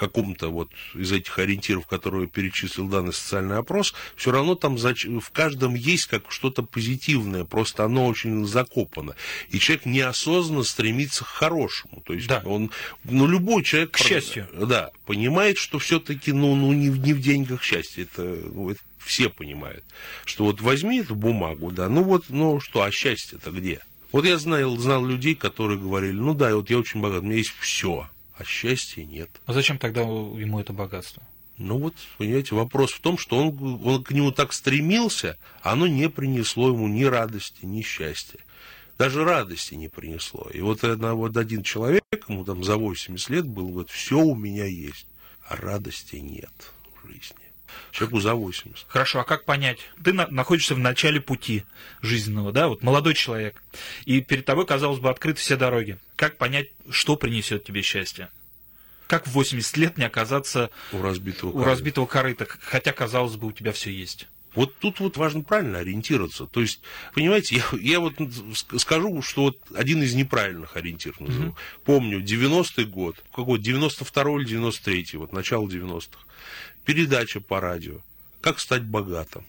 каком-то 0.00 0.48
вот 0.48 0.70
из 0.94 1.12
этих 1.12 1.38
ориентиров, 1.38 1.86
которые 1.86 2.26
перечислил 2.26 2.88
данный 2.88 3.12
социальный 3.12 3.58
опрос, 3.58 3.94
все 4.16 4.30
равно 4.30 4.54
там 4.54 4.78
в 4.78 5.30
каждом 5.30 5.74
есть 5.74 6.06
как 6.06 6.32
что-то 6.32 6.62
позитивное, 6.62 7.44
просто 7.44 7.84
оно 7.84 8.06
очень 8.06 8.46
закопано. 8.46 9.14
И 9.50 9.58
человек 9.58 9.84
неосознанно 9.84 10.62
стремится 10.62 11.24
к 11.24 11.26
хорошему. 11.26 12.02
То 12.06 12.14
есть 12.14 12.28
да. 12.28 12.40
он, 12.46 12.70
ну, 13.04 13.26
любой 13.26 13.62
человек... 13.62 13.90
К 13.90 13.98
счастью. 13.98 14.48
Да, 14.54 14.90
понимает, 15.04 15.58
что 15.58 15.78
все-таки, 15.78 16.32
ну, 16.32 16.54
ну 16.54 16.72
не, 16.72 16.88
не 16.88 17.12
в 17.12 17.20
деньгах 17.20 17.62
счастье, 17.62 18.04
это, 18.04 18.22
ну, 18.22 18.70
это 18.70 18.80
все 19.04 19.28
понимают, 19.28 19.84
что 20.24 20.44
вот 20.44 20.62
возьми 20.62 21.00
эту 21.00 21.14
бумагу, 21.14 21.70
да, 21.72 21.90
ну 21.90 22.02
вот, 22.02 22.24
ну 22.30 22.58
что, 22.60 22.82
а 22.82 22.90
счастье-то 22.90 23.50
где? 23.50 23.82
Вот 24.12 24.24
я 24.24 24.38
знал, 24.38 24.78
знал 24.78 25.04
людей, 25.04 25.34
которые 25.34 25.78
говорили, 25.78 26.16
ну 26.16 26.32
да, 26.32 26.54
вот 26.56 26.70
я 26.70 26.78
очень 26.78 27.00
богат, 27.00 27.20
у 27.20 27.26
меня 27.26 27.36
есть 27.36 27.52
все 27.60 28.08
а 28.40 28.44
счастья 28.44 29.04
нет. 29.04 29.28
А 29.44 29.52
зачем 29.52 29.76
тогда 29.76 30.00
ему 30.00 30.60
это 30.60 30.72
богатство? 30.72 31.22
Ну 31.58 31.78
вот, 31.78 31.94
понимаете, 32.16 32.54
вопрос 32.54 32.90
в 32.90 33.00
том, 33.00 33.18
что 33.18 33.36
он, 33.36 33.86
он 33.86 34.02
к 34.02 34.12
нему 34.12 34.32
так 34.32 34.54
стремился, 34.54 35.36
оно 35.60 35.86
не 35.86 36.08
принесло 36.08 36.68
ему 36.68 36.88
ни 36.88 37.04
радости, 37.04 37.66
ни 37.66 37.82
счастья. 37.82 38.38
Даже 38.96 39.24
радости 39.24 39.74
не 39.74 39.88
принесло. 39.88 40.48
И 40.54 40.62
вот, 40.62 40.82
вот 40.82 41.36
один 41.36 41.62
человек, 41.62 42.02
ему 42.28 42.46
там 42.46 42.64
за 42.64 42.76
80 42.76 43.28
лет 43.28 43.46
был, 43.46 43.68
вот 43.68 43.90
все 43.90 44.18
у 44.18 44.34
меня 44.34 44.64
есть, 44.64 45.06
а 45.46 45.56
радости 45.56 46.16
нет 46.16 46.72
в 47.02 47.08
жизни. 47.08 47.49
Человеку 47.92 48.20
за 48.20 48.34
80. 48.34 48.86
Хорошо, 48.88 49.20
а 49.20 49.24
как 49.24 49.44
понять? 49.44 49.78
Ты 50.02 50.12
на, 50.12 50.26
находишься 50.28 50.74
в 50.74 50.78
начале 50.78 51.20
пути 51.20 51.64
жизненного, 52.02 52.52
да, 52.52 52.68
вот 52.68 52.82
молодой 52.82 53.14
человек, 53.14 53.62
и 54.04 54.20
перед 54.20 54.44
тобой, 54.44 54.66
казалось 54.66 55.00
бы, 55.00 55.10
открыты 55.10 55.40
все 55.40 55.56
дороги. 55.56 55.98
Как 56.16 56.36
понять, 56.36 56.68
что 56.90 57.16
принесет 57.16 57.64
тебе 57.64 57.82
счастье? 57.82 58.28
Как 59.06 59.26
в 59.26 59.32
80 59.32 59.76
лет 59.76 59.98
не 59.98 60.04
оказаться 60.04 60.70
у 60.92 61.02
разбитого, 61.02 61.50
у 61.50 61.64
разбитого 61.64 62.06
корыта, 62.06 62.46
хотя, 62.62 62.92
казалось 62.92 63.36
бы, 63.36 63.48
у 63.48 63.52
тебя 63.52 63.72
все 63.72 63.90
есть? 63.90 64.28
Вот 64.54 64.76
тут 64.78 64.98
вот 65.00 65.16
важно 65.16 65.42
правильно 65.42 65.78
ориентироваться. 65.78 66.46
То 66.46 66.60
есть, 66.60 66.80
понимаете, 67.14 67.56
я, 67.56 67.78
я 67.78 68.00
вот 68.00 68.14
скажу, 68.78 69.22
что 69.22 69.42
вот 69.42 69.58
один 69.74 70.02
из 70.02 70.14
неправильных 70.14 70.76
ориентиров 70.76 71.20
назову. 71.20 71.50
Mm-hmm. 71.50 71.80
Помню, 71.84 72.20
90-й 72.20 72.84
год, 72.84 73.16
какой 73.34 73.60
92-й 73.60 74.42
или 74.42 74.60
93-й, 74.60 75.16
вот 75.18 75.32
начало 75.32 75.68
90-х 75.68 76.18
передача 76.84 77.40
по 77.40 77.60
радио 77.60 78.00
«Как 78.40 78.58
стать 78.58 78.84
богатым». 78.84 79.44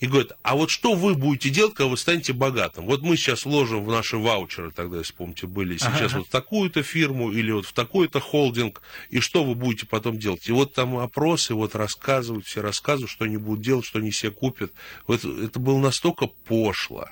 И 0.00 0.06
говорят, 0.06 0.32
а 0.42 0.56
вот 0.56 0.70
что 0.70 0.94
вы 0.94 1.14
будете 1.14 1.50
делать, 1.50 1.74
когда 1.74 1.90
вы 1.90 1.98
станете 1.98 2.32
богатым? 2.32 2.86
Вот 2.86 3.02
мы 3.02 3.18
сейчас 3.18 3.44
вложим 3.44 3.84
в 3.84 3.90
наши 3.90 4.16
ваучеры, 4.16 4.70
тогда, 4.70 4.96
если 4.96 5.12
помните, 5.12 5.46
были 5.46 5.76
сейчас 5.76 6.12
ага. 6.12 6.18
вот 6.18 6.28
в 6.28 6.30
такую-то 6.30 6.82
фирму 6.82 7.30
или 7.30 7.52
вот 7.52 7.66
в 7.66 7.74
такой-то 7.74 8.18
холдинг, 8.18 8.80
и 9.10 9.20
что 9.20 9.44
вы 9.44 9.54
будете 9.54 9.86
потом 9.86 10.18
делать? 10.18 10.48
И 10.48 10.52
вот 10.52 10.72
там 10.72 10.96
опросы, 10.96 11.54
вот 11.54 11.74
рассказывают, 11.74 12.46
все 12.46 12.62
рассказывают, 12.62 13.10
что 13.10 13.26
они 13.26 13.36
будут 13.36 13.62
делать, 13.62 13.84
что 13.84 13.98
они 13.98 14.10
себе 14.10 14.32
купят. 14.32 14.72
Вот 15.06 15.22
это 15.22 15.60
было 15.60 15.78
настолько 15.78 16.26
пошло, 16.26 17.06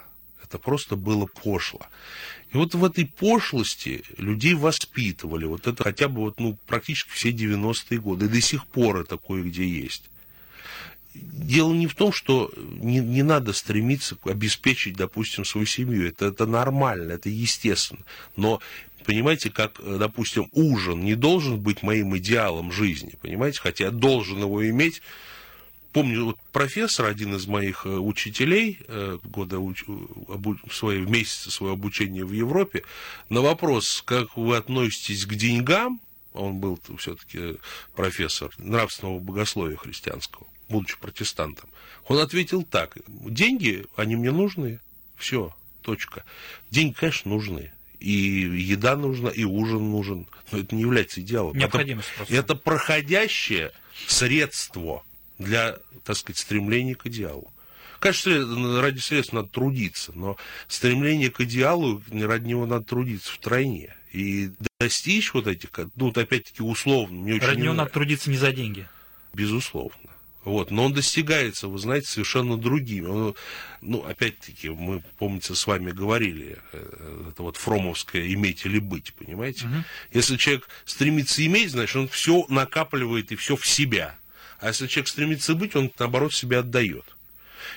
это 0.49 0.59
просто 0.59 0.97
было 0.97 1.27
пошло. 1.27 1.81
И 2.53 2.57
вот 2.57 2.75
в 2.75 2.85
этой 2.85 3.05
пошлости 3.05 4.03
людей 4.17 4.55
воспитывали. 4.55 5.45
Вот 5.45 5.67
это 5.67 5.85
хотя 5.85 6.09
бы 6.09 6.23
вот, 6.23 6.41
ну, 6.41 6.59
практически 6.67 7.11
все 7.11 7.31
90-е 7.31 8.01
годы. 8.01 8.27
И 8.27 8.29
до 8.29 8.41
сих 8.41 8.67
пор 8.67 9.01
это 9.01 9.19
кое-где 9.19 9.69
есть. 9.69 10.05
Дело 11.15 11.75
не 11.75 11.87
в 11.87 11.95
том, 11.95 12.13
что 12.13 12.51
не, 12.57 13.01
не 13.01 13.23
надо 13.23 13.53
стремиться 13.53 14.17
обеспечить, 14.25 14.97
допустим, 14.97 15.45
свою 15.45 15.67
семью. 15.67 16.09
Это, 16.09 16.27
это 16.27 16.47
нормально, 16.47 17.13
это 17.13 17.29
естественно. 17.29 18.01
Но 18.37 18.61
понимаете, 19.05 19.51
как, 19.51 19.81
допустим, 19.85 20.49
ужин 20.53 21.05
не 21.05 21.17
должен 21.17 21.59
быть 21.59 21.83
моим 21.83 22.17
идеалом 22.17 22.73
жизни, 22.73 23.15
понимаете, 23.21 23.61
хотя 23.61 23.87
я 23.87 23.91
должен 23.91 24.39
его 24.39 24.67
иметь 24.69 25.03
помню, 25.93 26.27
вот 26.27 26.39
профессор, 26.53 27.07
один 27.07 27.35
из 27.35 27.47
моих 27.47 27.87
э, 27.87 27.91
учителей, 27.91 28.79
э, 28.87 29.19
года 29.25 29.59
уч, 29.59 29.85
обу, 30.29 30.57
свои, 30.71 31.01
в 31.01 31.11
месяце 31.11 31.51
своего 31.51 31.75
обучения 31.75 32.25
в 32.25 32.33
Европе, 32.33 32.85
на 33.29 33.41
вопрос, 33.41 34.03
как 34.05 34.37
вы 34.37 34.57
относитесь 34.57 35.27
к 35.27 35.35
деньгам, 35.35 36.01
он 36.33 36.59
был 36.59 36.79
все-таки 36.99 37.57
профессор 37.95 38.51
нравственного 38.59 39.19
богословия 39.19 39.77
христианского, 39.77 40.47
будучи 40.69 40.99
протестантом? 40.99 41.69
Он 42.07 42.19
ответил 42.19 42.63
так, 42.63 42.97
деньги, 43.07 43.87
они 43.97 44.17
мне 44.17 44.31
нужны, 44.31 44.81
все, 45.17 45.55
точка. 45.83 46.25
Деньги, 46.71 46.95
конечно, 46.95 47.31
нужны. 47.31 47.73
И 47.99 48.13
еда 48.13 48.97
нужна, 48.97 49.31
и 49.31 49.45
ужин 49.45 49.91
нужен. 49.91 50.27
Но 50.53 50.59
это 50.59 50.75
не 50.75 50.83
является 50.83 51.21
идеалом. 51.21 51.57
Необходимость 51.57 52.09
это, 52.09 52.17
просто. 52.17 52.35
это 52.35 52.55
проходящее 52.55 53.73
средство 54.07 55.03
для, 55.39 55.77
так 56.05 56.17
сказать, 56.17 56.39
стремления 56.39 56.95
к 56.95 57.07
идеалу. 57.07 57.53
Конечно, 58.01 58.81
ради 58.81 59.01
средств 59.01 59.33
надо 59.33 59.49
трудиться, 59.49 60.13
но 60.15 60.37
стремление 60.69 61.31
к 61.31 61.41
идеалу, 61.41 62.03
ради 62.11 62.49
него 62.49 62.67
надо 62.67 62.85
трудиться 62.85 63.33
втройне. 63.33 63.95
И 64.13 64.51
достичь 64.81 65.35
вот 65.35 65.47
этих, 65.47 65.71
ну, 65.97 66.07
вот 66.07 66.19
опять-таки 66.19 66.63
условно. 66.63 67.21
Мне 67.21 67.35
очень 67.35 67.47
Ради 67.47 67.61
него 67.61 67.73
не 67.73 67.79
надо 67.79 67.91
трудиться 67.91 68.31
не 68.31 68.37
за 68.37 68.53
деньги. 68.53 68.87
Безусловно. 69.35 70.09
Вот. 70.45 70.71
Но 70.71 70.87
он 70.87 70.95
достигается, 70.95 71.69
вы 71.69 71.79
знаете, 71.79 72.07
совершенно 72.07 72.57
другими. 72.57 73.07
Он, 73.07 73.35
ну, 73.83 74.03
опять-таки, 74.05 74.71
мы, 74.71 75.03
помните, 75.19 75.55
с 75.55 75.67
вами 75.67 75.91
говорили, 75.91 76.57
э, 76.73 77.29
это 77.31 77.43
вот 77.43 77.57
фромовское 77.57 78.33
«иметь 78.33 78.65
или 78.65 78.79
быть», 78.79 79.13
понимаете? 79.13 79.67
Мгм. 79.67 79.85
Если 80.13 80.37
человек 80.37 80.69
стремится 80.87 81.45
иметь, 81.45 81.73
значит, 81.73 81.97
он 81.97 82.09
все 82.09 82.47
накапливает 82.49 83.31
и 83.33 83.37
все 83.37 83.57
в 83.57 83.67
себя. 83.67 84.17
А 84.59 84.69
если 84.69 84.87
человек 84.87 85.09
стремится 85.09 85.55
быть, 85.55 85.77
он, 85.77 85.93
наоборот, 85.99 86.35
себя 86.35 86.61
отдает. 86.61 87.05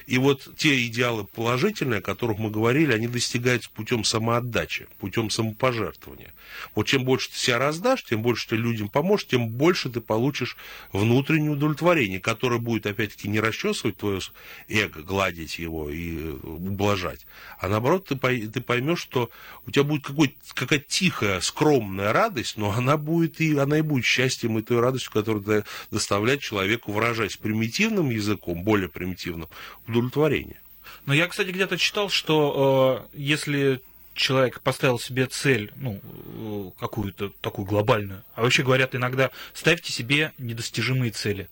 И 0.08 0.17
вот 0.17 0.47
те 0.58 0.86
идеалы 0.88 1.23
положительные, 1.23 1.99
о 1.99 2.01
которых 2.01 2.38
мы 2.38 2.49
говорили, 2.49 2.93
они 2.93 3.08
достигаются 3.08 3.69
путем 3.69 4.04
самоотдачи, 4.04 4.88
путем 4.99 5.30
самопожертвования. 5.30 6.34
Вот 6.75 6.88
чем 6.88 7.04
больше 7.04 7.30
ты 7.32 7.38
себя 7.38 7.58
раздашь, 7.58 8.04
тем 8.04 8.21
больше 8.21 8.49
ты 8.49 8.56
людям 8.56 8.89
поможешь, 8.89 9.27
тем 9.27 9.49
больше 9.49 9.89
ты 9.89 10.01
получишь 10.01 10.58
внутреннее 10.91 11.51
удовлетворение, 11.51 12.19
которое 12.19 12.60
будет, 12.60 12.86
опять-таки, 12.86 13.27
не 13.27 13.39
расчесывать 13.39 13.97
твое 13.97 14.19
эго, 14.67 15.01
гладить 15.01 15.60
его 15.60 15.89
и 15.89 16.17
э, 16.17 16.39
ублажать, 16.43 17.25
а 17.60 17.67
наоборот, 17.67 18.08
ты, 18.08 18.15
ты 18.47 18.62
поймешь, 18.62 18.99
что 18.99 19.30
у 19.65 19.71
тебя 19.71 19.84
будет 19.84 20.36
какая-то 20.54 20.86
тихая, 20.88 21.39
скромная 21.41 22.13
радость, 22.13 22.58
но 22.58 22.71
она 22.71 22.97
будет 22.97 23.39
и 23.41 23.58
она 23.58 23.77
и 23.77 23.82
будет 23.82 24.06
счастьем 24.06 24.58
и 24.58 24.62
той 24.62 24.80
радостью, 24.80 25.12
которую 25.12 25.63
доставляет 25.89 26.41
человеку, 26.41 26.91
выражаясь 26.91 27.38
примитивным 27.38 28.10
языком, 28.10 28.63
более 28.63 28.89
примитивным, 28.89 29.47
удовлетворение. 29.88 30.60
Но 31.06 31.13
я, 31.13 31.28
кстати, 31.28 31.50
где-то 31.50 31.78
читал, 31.78 32.10
что 32.10 33.08
э, 33.13 33.17
если 33.17 33.82
человек 34.13 34.62
поставил 34.62 35.00
себе 35.00 35.26
цель, 35.28 35.72
ну, 35.76 36.02
э, 36.04 36.72
какую-то 36.80 37.30
такую 37.41 37.65
глобальную, 37.65 38.24
а 38.36 38.41
вообще 38.41 38.63
говорят 38.63 38.94
иногда, 38.96 39.32
ставьте 39.54 39.91
себе 39.91 40.34
недостижимые 40.38 41.12
цели. 41.12 41.50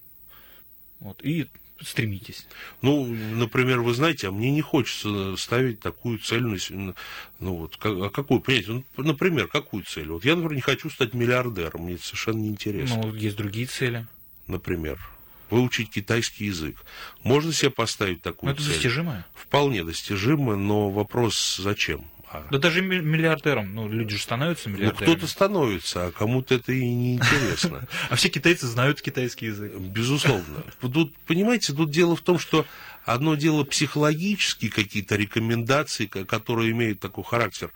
Вот, 0.99 1.23
и 1.23 1.47
стремитесь. 1.81 2.45
Ну, 2.81 3.05
например, 3.05 3.79
вы 3.79 3.93
знаете, 3.93 4.27
а 4.27 4.31
мне 4.31 4.51
не 4.51 4.61
хочется 4.61 5.37
ставить 5.37 5.79
такую 5.79 6.19
цель, 6.19 6.41
ну 6.43 6.93
вот, 7.39 7.77
как- 7.77 7.97
а 7.97 8.09
какую, 8.09 8.41
понимаете, 8.41 8.71
ну, 8.97 9.03
например, 9.03 9.47
какую 9.47 9.83
цель? 9.85 10.09
Вот 10.09 10.25
я, 10.25 10.35
например, 10.35 10.55
не 10.55 10.61
хочу 10.61 10.89
стать 10.89 11.13
миллиардером, 11.13 11.83
мне 11.83 11.93
это 11.93 12.03
совершенно 12.03 12.39
неинтересно. 12.39 12.97
Ну, 12.97 13.13
есть 13.15 13.37
другие 13.37 13.65
цели. 13.65 14.05
Например, 14.47 14.99
выучить 15.49 15.89
китайский 15.89 16.45
язык. 16.45 16.77
Можно 17.23 17.53
себе 17.53 17.71
поставить 17.71 18.23
Но 18.25 18.31
такую 18.31 18.53
это 18.53 18.61
цель? 18.61 18.73
достижимое. 18.73 19.25
Вполне 19.35 19.83
достижимо, 19.83 20.55
но 20.55 20.89
вопрос 20.89 21.57
зачем? 21.57 22.05
А, 22.31 22.45
Да 22.51 22.59
даже 22.59 22.83
ми- 22.83 22.99
миллиардером, 22.99 23.73
ну, 23.73 23.89
люди 23.89 24.15
же 24.15 24.21
становятся 24.21 24.69
ну, 24.69 24.75
миллиардерами. 24.77 25.15
кто-то 25.15 25.25
становится, 25.27 26.05
а 26.07 26.11
кому-то 26.11 26.53
это 26.55 26.71
и 26.71 26.85
не 26.85 27.15
интересно. 27.15 27.87
А 28.11 28.15
все 28.15 28.29
китайцы 28.29 28.67
знают 28.67 29.01
китайский 29.01 29.47
язык. 29.47 29.73
Безусловно. 29.75 30.63
Тут, 30.81 31.17
понимаете, 31.25 31.73
тут 31.73 31.89
дело 31.89 32.15
в 32.15 32.21
том, 32.21 32.37
что 32.37 32.67
одно 33.03 33.33
дело 33.33 33.63
психологические 33.63 34.69
какие-то 34.71 35.15
рекомендации, 35.15 36.05
ко- 36.05 36.23
которые 36.25 36.69
имеют 36.71 36.99
такой 36.99 37.23
характер. 37.23 37.71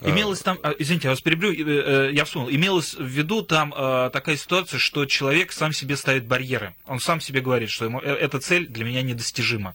А, 0.00 0.08
Имелось 0.10 0.40
там, 0.40 0.58
а, 0.62 0.74
извините, 0.78 1.08
я 1.08 1.10
вас 1.10 1.20
перебью, 1.20 1.52
э, 1.52 2.08
э, 2.08 2.12
я 2.12 2.24
вспомнил, 2.24 2.50
имелось 2.54 2.94
в 2.94 3.04
виду 3.06 3.42
там 3.42 3.74
э, 3.76 4.10
такая 4.12 4.36
ситуация, 4.36 4.78
что 4.78 5.06
человек 5.06 5.52
сам 5.52 5.72
себе 5.72 5.96
ставит 5.96 6.26
барьеры. 6.26 6.74
Он 6.86 7.00
сам 7.00 7.20
себе 7.20 7.40
говорит, 7.40 7.70
что 7.70 7.84
ему, 7.84 8.00
эта 8.00 8.38
цель 8.40 8.66
для 8.66 8.84
меня 8.84 9.02
недостижима. 9.02 9.74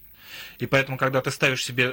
И 0.59 0.65
поэтому, 0.65 0.97
когда 0.97 1.21
ты 1.21 1.31
ставишь 1.31 1.63
себе 1.63 1.91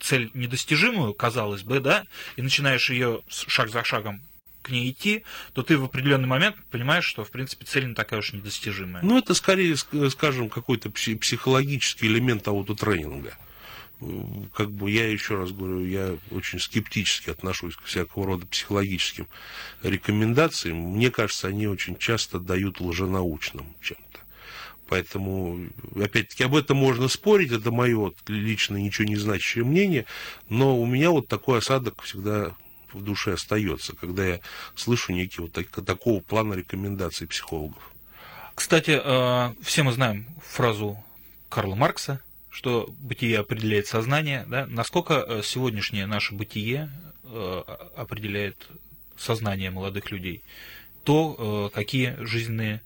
цель 0.00 0.30
недостижимую, 0.34 1.14
казалось 1.14 1.62
бы, 1.62 1.80
да, 1.80 2.04
и 2.36 2.42
начинаешь 2.42 2.90
ее 2.90 3.22
шаг 3.28 3.70
за 3.70 3.82
шагом 3.84 4.20
к 4.62 4.70
ней 4.70 4.90
идти, 4.90 5.24
то 5.52 5.62
ты 5.62 5.76
в 5.76 5.84
определенный 5.84 6.26
момент 6.26 6.56
понимаешь, 6.70 7.04
что, 7.04 7.22
в 7.24 7.30
принципе, 7.30 7.66
цель 7.66 7.86
не 7.86 7.94
такая 7.94 8.20
уж 8.20 8.32
недостижимая. 8.32 9.02
Ну, 9.04 9.18
это 9.18 9.34
скорее, 9.34 9.74
ск- 9.74 10.10
скажем, 10.10 10.48
какой-то 10.48 10.88
пси- 10.88 11.18
психологический 11.18 12.06
элемент 12.06 12.48
аутотренинга. 12.48 13.36
Как 14.54 14.70
бы 14.70 14.90
я 14.90 15.10
еще 15.10 15.36
раз 15.36 15.52
говорю, 15.52 15.84
я 15.84 16.16
очень 16.30 16.60
скептически 16.60 17.30
отношусь 17.30 17.76
к 17.76 17.84
всякого 17.84 18.26
рода 18.26 18.46
психологическим 18.46 19.26
рекомендациям. 19.82 20.76
Мне 20.76 21.10
кажется, 21.10 21.48
они 21.48 21.66
очень 21.66 21.96
часто 21.96 22.38
дают 22.38 22.80
лженаучным 22.80 23.66
чем-то. 23.80 24.20
Поэтому, 24.88 25.66
опять-таки, 25.96 26.44
об 26.44 26.54
этом 26.54 26.76
можно 26.76 27.08
спорить, 27.08 27.52
это 27.52 27.70
мое 27.70 28.12
личное 28.28 28.80
ничего 28.80 29.06
не 29.08 29.16
значащее 29.16 29.64
мнение, 29.64 30.04
но 30.48 30.78
у 30.78 30.86
меня 30.86 31.10
вот 31.10 31.26
такой 31.26 31.58
осадок 31.58 32.02
всегда 32.02 32.54
в 32.92 33.02
душе 33.02 33.32
остается, 33.32 33.96
когда 33.96 34.24
я 34.24 34.40
слышу 34.76 35.12
некие 35.12 35.42
вот 35.42 35.52
так- 35.52 35.84
такого 35.84 36.20
плана 36.20 36.54
рекомендаций 36.54 37.26
психологов. 37.26 37.92
Кстати, 38.54 39.00
э, 39.02 39.54
все 39.62 39.82
мы 39.82 39.92
знаем 39.92 40.26
фразу 40.46 41.02
Карла 41.48 41.74
Маркса, 41.74 42.20
что 42.54 42.88
бытие 43.00 43.40
определяет 43.40 43.88
сознание. 43.88 44.46
Да? 44.48 44.66
Насколько 44.66 45.14
э, 45.14 45.42
сегодняшнее 45.42 46.06
наше 46.06 46.34
бытие 46.34 46.88
э, 47.24 47.62
определяет 47.96 48.68
сознание 49.16 49.70
молодых 49.70 50.12
людей? 50.12 50.42
То, 51.02 51.70
э, 51.72 51.74
какие 51.74 52.16
жизненные 52.20 52.80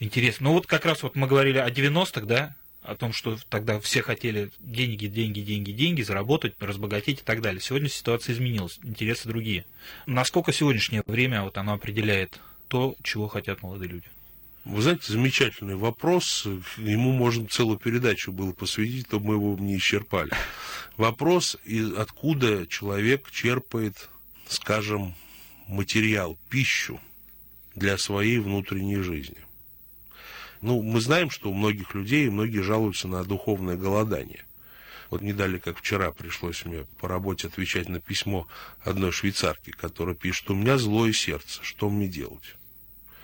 интересы. 0.00 0.42
Ну 0.42 0.52
вот 0.52 0.66
как 0.66 0.84
раз 0.84 1.02
вот 1.02 1.16
мы 1.16 1.26
говорили 1.26 1.56
о 1.56 1.70
90-х, 1.70 2.26
да, 2.26 2.54
о 2.82 2.94
том, 2.94 3.14
что 3.14 3.38
тогда 3.48 3.80
все 3.80 4.02
хотели 4.02 4.50
деньги, 4.60 5.06
деньги, 5.06 5.40
деньги, 5.40 5.72
деньги, 5.72 6.02
заработать, 6.02 6.54
разбогатеть 6.60 7.20
и 7.20 7.24
так 7.24 7.40
далее. 7.40 7.62
Сегодня 7.62 7.88
ситуация 7.88 8.34
изменилась, 8.34 8.78
интересы 8.84 9.28
другие. 9.28 9.64
Насколько 10.04 10.52
сегодняшнее 10.52 11.02
время 11.06 11.42
вот 11.42 11.56
оно 11.56 11.72
определяет 11.72 12.38
то, 12.68 12.94
чего 13.02 13.28
хотят 13.28 13.62
молодые 13.62 13.88
люди? 13.88 14.08
Вы 14.66 14.82
знаете, 14.82 15.12
замечательный 15.12 15.76
вопрос. 15.76 16.44
Ему 16.76 17.12
можно 17.12 17.46
целую 17.46 17.78
передачу 17.78 18.32
было 18.32 18.52
посвятить, 18.52 19.06
то 19.06 19.20
мы 19.20 19.34
его 19.34 19.56
не 19.56 19.76
исчерпали. 19.76 20.32
Вопрос, 20.96 21.56
откуда 21.96 22.66
человек 22.66 23.30
черпает, 23.30 24.10
скажем, 24.48 25.14
материал, 25.68 26.36
пищу 26.48 27.00
для 27.76 27.96
своей 27.96 28.38
внутренней 28.38 28.96
жизни. 28.96 29.38
Ну, 30.62 30.82
мы 30.82 31.00
знаем, 31.00 31.30
что 31.30 31.50
у 31.50 31.54
многих 31.54 31.94
людей, 31.94 32.28
многие 32.28 32.60
жалуются 32.60 33.06
на 33.06 33.22
духовное 33.22 33.76
голодание. 33.76 34.44
Вот 35.10 35.22
не 35.22 35.32
далее, 35.32 35.60
как 35.60 35.78
вчера, 35.78 36.10
пришлось 36.10 36.64
мне 36.64 36.86
по 36.98 37.06
работе 37.06 37.46
отвечать 37.46 37.88
на 37.88 38.00
письмо 38.00 38.48
одной 38.82 39.12
швейцарки, 39.12 39.70
которая 39.70 40.16
пишет, 40.16 40.50
у 40.50 40.54
меня 40.54 40.76
злое 40.76 41.12
сердце, 41.12 41.62
что 41.62 41.88
мне 41.88 42.08
делать? 42.08 42.56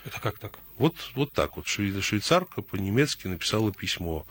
Это 0.05 0.21
как 0.21 0.39
так? 0.39 0.59
Вот, 0.79 0.97
вот 1.15 1.33
так 1.33 1.57
вот 1.57 1.67
шве- 1.67 2.01
швейцарка 2.01 2.63
по-немецки 2.63 3.27
написала 3.29 3.73
письмо 3.73 4.27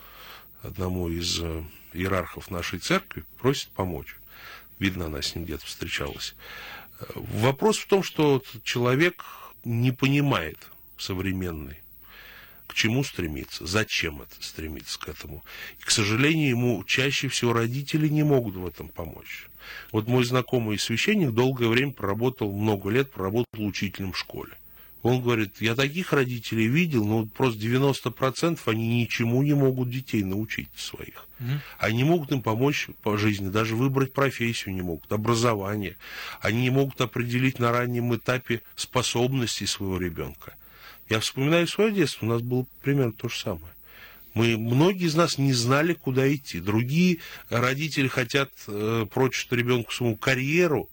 одному 0.64 1.10
из 1.10 1.40
э, 1.42 1.64
иерархов 1.94 2.52
нашей 2.52 2.80
церкви, 2.80 3.24
просит 3.38 3.70
помочь. 3.70 4.16
Видно, 4.80 5.06
она 5.06 5.22
с 5.22 5.34
ним 5.34 5.46
где-то 5.46 5.66
встречалась. 5.66 6.36
Э, 7.00 7.06
Вопрос 7.16 7.78
в 7.78 7.88
том, 7.88 8.04
что 8.04 8.44
человек 8.64 9.24
не 9.64 9.92
понимает 9.92 10.58
современный, 10.98 11.80
к 12.68 12.74
чему 12.74 13.04
стремиться, 13.04 13.66
зачем 13.66 14.22
это 14.22 14.36
стремиться 14.40 15.00
к 15.00 15.08
этому. 15.08 15.44
И, 15.80 15.84
к 15.84 15.92
сожалению, 15.92 16.50
ему 16.50 16.84
чаще 16.84 17.28
всего 17.28 17.54
родители 17.54 18.08
не 18.08 18.24
могут 18.24 18.56
в 18.56 18.66
этом 18.66 18.90
помочь. 18.90 19.48
Вот 19.92 20.08
мой 20.08 20.24
знакомый 20.26 20.78
священник 20.80 21.32
долгое 21.32 21.68
время 21.68 21.94
проработал, 21.94 22.52
много 22.52 22.90
лет 22.90 23.12
проработал 23.12 23.66
учителем 23.66 24.12
в 24.12 24.18
школе. 24.18 24.52
Он 25.04 25.22
говорит, 25.22 25.62
я 25.62 25.76
таких 25.76 26.14
родителей 26.14 26.68
видел, 26.68 27.06
но 27.06 27.20
вот 27.20 27.34
просто 27.34 27.60
90% 27.60 28.60
они 28.66 29.02
ничему 29.02 29.42
не 29.42 29.56
могут 29.56 29.90
детей 29.90 30.24
научить 30.24 30.70
своих. 30.76 31.28
Мгм. 31.40 31.62
Они 31.80 31.98
не 31.98 32.04
могут 32.04 32.32
им 32.32 32.42
помочь 32.42 32.88
по 33.02 33.18
жизни, 33.18 33.50
даже 33.50 33.76
выбрать 33.76 34.14
профессию 34.14 34.76
не 34.76 34.82
могут, 34.82 35.12
образование. 35.12 35.98
Они 36.40 36.62
не 36.62 36.70
могут 36.70 37.02
определить 37.02 37.58
на 37.58 37.72
раннем 37.72 38.16
этапе 38.16 38.62
способности 38.76 39.66
своего 39.66 39.98
ребенка. 39.98 40.54
Я 41.10 41.20
вспоминаю 41.20 41.68
свое 41.68 41.92
детство, 41.92 42.26
у 42.26 42.30
нас 42.30 42.42
было 42.42 42.66
примерно 42.84 43.12
то 43.12 43.28
же 43.28 43.40
самое. 43.40 43.74
Мы, 44.34 44.58
многие 44.58 45.08
из 45.08 45.16
нас 45.16 45.38
не 45.38 45.52
знали, 45.52 45.94
куда 45.94 46.34
идти. 46.34 46.60
Другие 46.60 47.18
родители 47.50 48.08
хотят 48.08 48.50
э, 48.68 49.06
прочить 49.12 49.52
ребенку 49.52 49.92
своему 49.92 50.16
карьеру 50.16 50.90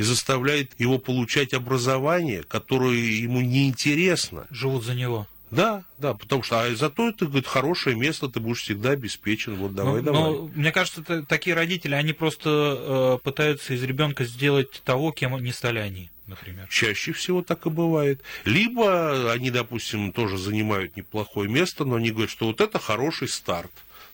и 0.00 0.02
заставляют 0.02 0.70
его 0.78 0.96
получать 0.96 1.52
образование, 1.52 2.42
которое 2.42 2.96
ему 2.96 3.42
неинтересно. 3.42 4.46
Живут 4.50 4.82
за 4.82 4.94
него. 4.94 5.26
Да, 5.50 5.84
да, 5.98 6.14
потому 6.14 6.42
что 6.42 6.62
а 6.62 6.74
зато 6.74 7.10
это 7.10 7.26
говорит, 7.26 7.46
хорошее 7.46 7.96
место, 7.96 8.28
ты 8.28 8.40
будешь 8.40 8.62
всегда 8.62 8.92
обеспечен. 8.92 9.56
Вот 9.56 9.74
давай, 9.74 10.00
но, 10.00 10.12
давай. 10.12 10.22
Но, 10.22 10.50
мне 10.54 10.72
кажется, 10.72 11.02
это, 11.02 11.22
такие 11.26 11.54
родители, 11.54 11.94
они 11.94 12.14
просто 12.14 12.48
э, 12.48 13.18
пытаются 13.22 13.74
из 13.74 13.82
ребенка 13.82 14.24
сделать 14.24 14.80
того, 14.86 15.12
кем 15.12 15.36
не 15.44 15.52
стали 15.52 15.78
они 15.78 16.08
например? 16.26 16.68
Чаще 16.70 17.12
всего 17.12 17.42
так 17.42 17.66
и 17.66 17.70
бывает. 17.70 18.20
Либо 18.44 19.32
они, 19.32 19.50
допустим, 19.50 20.12
тоже 20.12 20.38
занимают 20.38 20.96
неплохое 20.96 21.50
место, 21.50 21.84
но 21.84 21.96
они 21.96 22.12
говорят, 22.12 22.30
что 22.30 22.46
вот 22.46 22.60
это 22.60 22.78
хороший 22.78 23.28
старт 23.28 23.72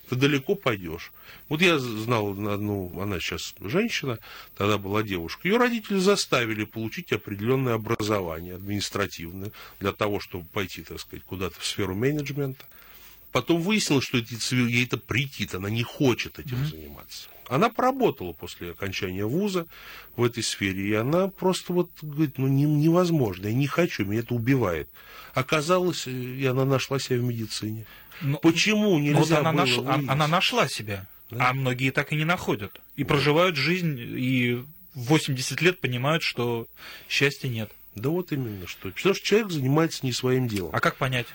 ты 0.09 0.15
далеко 0.15 0.55
пойдешь. 0.55 1.11
Вот 1.49 1.61
я 1.61 1.79
знал 1.79 2.31
одну, 2.31 2.99
она 2.99 3.19
сейчас 3.19 3.53
женщина, 3.59 4.19
тогда 4.55 4.77
была 4.77 5.03
девушка. 5.03 5.47
Ее 5.47 5.57
родители 5.57 5.97
заставили 5.97 6.65
получить 6.65 7.11
определенное 7.11 7.75
образование 7.75 8.55
административное 8.55 9.51
для 9.79 9.91
того, 9.91 10.19
чтобы 10.19 10.45
пойти, 10.45 10.83
так 10.83 10.99
сказать, 10.99 11.23
куда-то 11.25 11.59
в 11.59 11.65
сферу 11.65 11.95
менеджмента. 11.95 12.65
Потом 13.37 13.61
выяснилось, 13.61 14.03
что 14.03 14.17
ей 14.17 14.85
это 14.85 14.97
претит, 14.97 15.53
она 15.53 15.69
не 15.69 15.83
хочет 15.83 16.39
этим 16.39 16.57
mm-hmm. 16.57 16.69
заниматься. 16.71 17.29
Она 17.47 17.69
поработала 17.69 18.33
после 18.33 18.71
окончания 18.71 19.27
вуза 19.27 19.67
в 20.15 20.23
этой 20.23 20.41
сфере, 20.41 20.87
и 20.89 20.93
она 20.93 21.27
просто 21.27 21.71
вот 21.71 21.91
говорит, 22.01 22.39
ну 22.39 22.47
не, 22.47 22.63
невозможно, 22.63 23.45
я 23.45 23.53
не 23.53 23.67
хочу, 23.67 24.05
меня 24.05 24.21
это 24.21 24.33
убивает. 24.33 24.89
Оказалось, 25.35 26.07
и 26.07 26.43
она 26.47 26.65
нашла 26.65 26.97
себя 26.97 27.19
в 27.19 27.23
медицине. 27.25 27.85
Но, 28.21 28.29
ну, 28.31 28.37
Почему 28.39 28.97
нельзя 28.97 29.19
вот 29.19 29.31
она 29.33 29.51
было 29.51 29.61
нашла, 29.61 29.93
она 29.93 30.27
нашла 30.27 30.67
себя, 30.67 31.05
да? 31.29 31.49
а 31.49 31.53
многие 31.53 31.91
так 31.91 32.11
и 32.11 32.15
не 32.15 32.25
находят. 32.25 32.81
И 32.95 33.03
вот. 33.03 33.09
проживают 33.09 33.55
жизнь, 33.55 33.99
и 33.99 34.55
в 34.95 35.03
80 35.03 35.61
лет 35.61 35.79
понимают, 35.79 36.23
что 36.23 36.67
счастья 37.07 37.49
нет. 37.49 37.69
Да 37.93 38.09
вот 38.09 38.31
именно 38.31 38.65
что. 38.65 38.89
Потому 38.89 39.13
что 39.13 39.23
человек 39.23 39.51
занимается 39.51 40.03
не 40.07 40.11
своим 40.11 40.47
делом. 40.47 40.71
А 40.73 40.79
как 40.79 40.95
понять? 40.95 41.27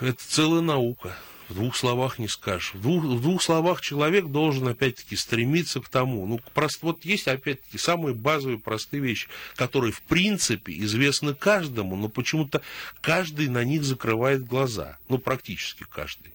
Это 0.00 0.18
целая 0.18 0.60
наука. 0.60 1.16
В 1.48 1.54
двух 1.54 1.76
словах 1.76 2.18
не 2.18 2.28
скажешь. 2.28 2.74
В 2.74 2.82
двух, 2.82 3.04
в 3.04 3.22
двух 3.22 3.42
словах 3.42 3.80
человек 3.80 4.26
должен, 4.26 4.68
опять-таки, 4.68 5.16
стремиться 5.16 5.80
к 5.80 5.88
тому. 5.88 6.26
Ну, 6.26 6.40
просто 6.52 6.84
вот 6.84 7.04
есть, 7.06 7.26
опять-таки, 7.26 7.78
самые 7.78 8.14
базовые, 8.14 8.58
простые 8.58 9.02
вещи, 9.02 9.28
которые, 9.56 9.92
в 9.92 10.02
принципе, 10.02 10.78
известны 10.80 11.34
каждому, 11.34 11.96
но 11.96 12.08
почему-то 12.08 12.60
каждый 13.00 13.48
на 13.48 13.64
них 13.64 13.82
закрывает 13.82 14.46
глаза. 14.46 14.98
Ну, 15.08 15.16
практически 15.16 15.86
каждый. 15.90 16.34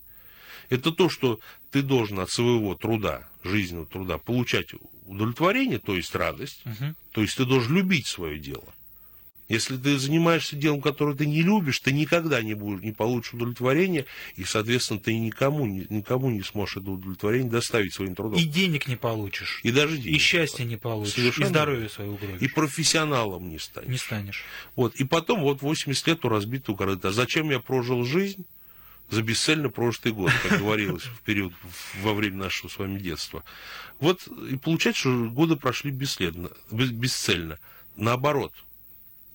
Это 0.70 0.92
то, 0.92 1.10
что 1.10 1.40
ты 1.70 1.84
должен 1.84 2.20
от 2.20 2.32
своего 2.32 2.74
труда, 2.74 3.28
жизненного 3.44 3.86
труда, 3.86 4.18
получать 4.18 4.70
удовлетворение, 5.06 5.78
то 5.78 5.96
есть 5.96 6.16
радость, 6.16 6.62
угу. 6.66 6.96
то 7.12 7.22
есть 7.22 7.38
ты 7.38 7.46
должен 7.46 7.76
любить 7.76 8.08
свое 8.08 8.40
дело. 8.40 8.74
Если 9.50 9.78
ты 9.78 9.98
занимаешься 9.98 10.56
делом, 10.56 10.82
которое 10.82 11.16
ты 11.16 11.26
не 11.26 11.42
любишь, 11.42 11.80
ты 11.80 11.92
никогда 11.92 12.42
не 12.42 12.54
будешь, 12.54 12.82
не 12.82 12.94
получишь 12.94 13.34
удовлетворения, 13.34 14.06
и, 14.36 14.46
соответственно, 14.46 15.00
ты 15.00 15.18
никому, 15.18 15.66
никому 15.66 16.30
не 16.30 16.42
сможешь 16.42 16.78
это 16.78 16.92
удовлетворение 16.92 17.52
доставить 17.52 17.94
своим 17.94 18.16
трудом. 18.16 18.40
И 18.40 18.46
денег 18.46 18.88
не 18.88 18.96
получишь. 18.96 19.60
И 19.64 19.72
даже 19.72 19.98
денег. 19.98 20.16
И 20.16 20.20
счастья 20.20 20.64
не 20.64 20.78
получишь. 20.78 21.16
Совершенно. 21.16 21.46
И 21.46 21.50
здоровье 21.50 21.90
свое 21.90 22.12
угробишь. 22.12 22.42
И 22.42 22.48
профессионалом 22.48 23.50
не 23.50 23.60
станешь. 23.60 23.90
Не 23.90 23.98
станешь. 23.98 24.44
Вот. 24.76 24.96
И 24.96 25.04
потом 25.04 25.42
вот 25.42 25.62
80 25.62 26.08
лет 26.08 26.24
у 26.24 26.30
разбитого 26.30 26.78
корыта. 26.78 27.12
Зачем 27.12 27.50
я 27.50 27.60
прожил 27.60 28.04
жизнь? 28.04 28.46
за 29.10 29.22
бесцельно 29.22 29.70
прожитый 29.70 30.12
год, 30.12 30.32
как 30.42 30.60
говорилось 30.60 31.04
в 31.04 31.22
период 31.22 31.54
во 32.02 32.14
время 32.14 32.38
нашего 32.38 32.70
с 32.70 32.78
вами 32.78 33.00
детства. 33.00 33.44
Вот 34.00 34.28
и 34.50 34.58
получается, 34.58 35.02
что 35.02 35.30
годы 35.30 35.56
прошли 35.56 35.92
бесследно, 35.92 36.50
бесцельно. 36.72 37.60
Наоборот, 37.96 38.54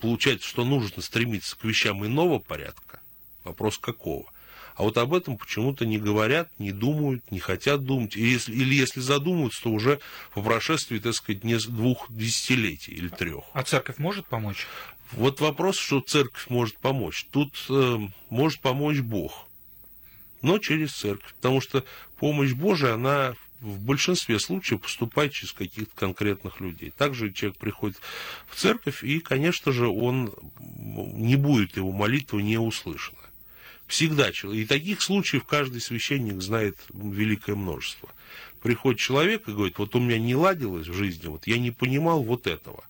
получается, 0.01 0.49
что 0.49 0.65
нужно 0.65 1.03
стремиться 1.03 1.57
к 1.57 1.65
вещам 1.65 2.05
иного 2.05 2.39
порядка. 2.39 3.01
Вопрос 3.45 3.79
какого? 3.79 4.31
А 4.79 4.85
вот 4.85 4.97
об 4.97 5.13
этом 5.13 5.37
почему-то 5.37 5.85
не 5.87 5.99
говорят, 5.99 6.49
не 6.61 6.71
думают, 6.71 7.33
не 7.33 7.41
хотят 7.41 7.85
думать. 7.85 8.17
Или 8.17 8.29
если, 8.29 8.53
или 8.53 8.75
если 8.75 9.01
задумываются, 9.01 9.65
то 9.65 9.71
уже 9.71 9.99
по 10.35 10.41
прошествии, 10.41 11.01
так 11.01 11.15
сказать, 11.15 11.43
не 11.43 11.57
двух 11.57 12.07
десятилетий 12.11 12.93
или 12.93 13.09
трех. 13.09 13.43
А 13.55 13.65
церковь 13.65 13.99
может 13.99 14.27
помочь? 14.27 14.69
Вот 15.11 15.41
вопрос, 15.41 15.77
что 15.77 16.01
церковь 16.01 16.47
может 16.49 16.77
помочь. 16.77 17.27
Тут 17.33 17.55
э, 17.69 17.99
может 18.31 18.61
помочь 18.61 19.01
Бог, 19.01 19.49
но 20.43 20.59
через 20.59 20.93
церковь. 20.93 21.35
Потому 21.35 21.61
что 21.61 21.83
помощь 22.19 22.53
Божия, 22.53 22.95
она 22.95 23.35
в 23.61 23.81
большинстве 23.81 24.39
случаев 24.39 24.81
поступает 24.81 25.33
через 25.33 25.53
каких-то 25.53 25.95
конкретных 25.95 26.61
людей. 26.61 26.93
Также 26.97 27.33
человек 27.33 27.59
приходит 27.59 27.99
в 28.49 28.57
церковь, 28.57 29.03
и, 29.03 29.21
конечно 29.21 29.73
же, 29.73 29.89
он 29.89 30.33
не 30.61 31.37
будет 31.37 31.77
его 31.77 31.91
молитва 31.91 32.39
не 32.39 32.59
услышана. 32.59 33.19
Всегда. 33.87 34.31
И 34.31 34.65
таких 34.67 35.01
случаев 35.01 35.45
каждый 35.45 35.81
священник 35.81 36.43
знает 36.43 36.77
великое 36.93 37.57
множество. 37.57 38.11
Приходит 38.63 39.01
человек 39.01 39.49
и 39.49 39.53
говорит, 39.53 39.79
вот 39.79 39.95
у 39.95 40.01
меня 40.01 40.19
не 40.19 40.35
ладилось 40.35 40.89
в 40.89 40.95
жизни, 40.95 41.29
вот 41.29 41.47
я 41.47 41.59
не 41.59 41.71
понимал 41.71 42.23
вот 42.23 42.47
этого. 42.47 42.85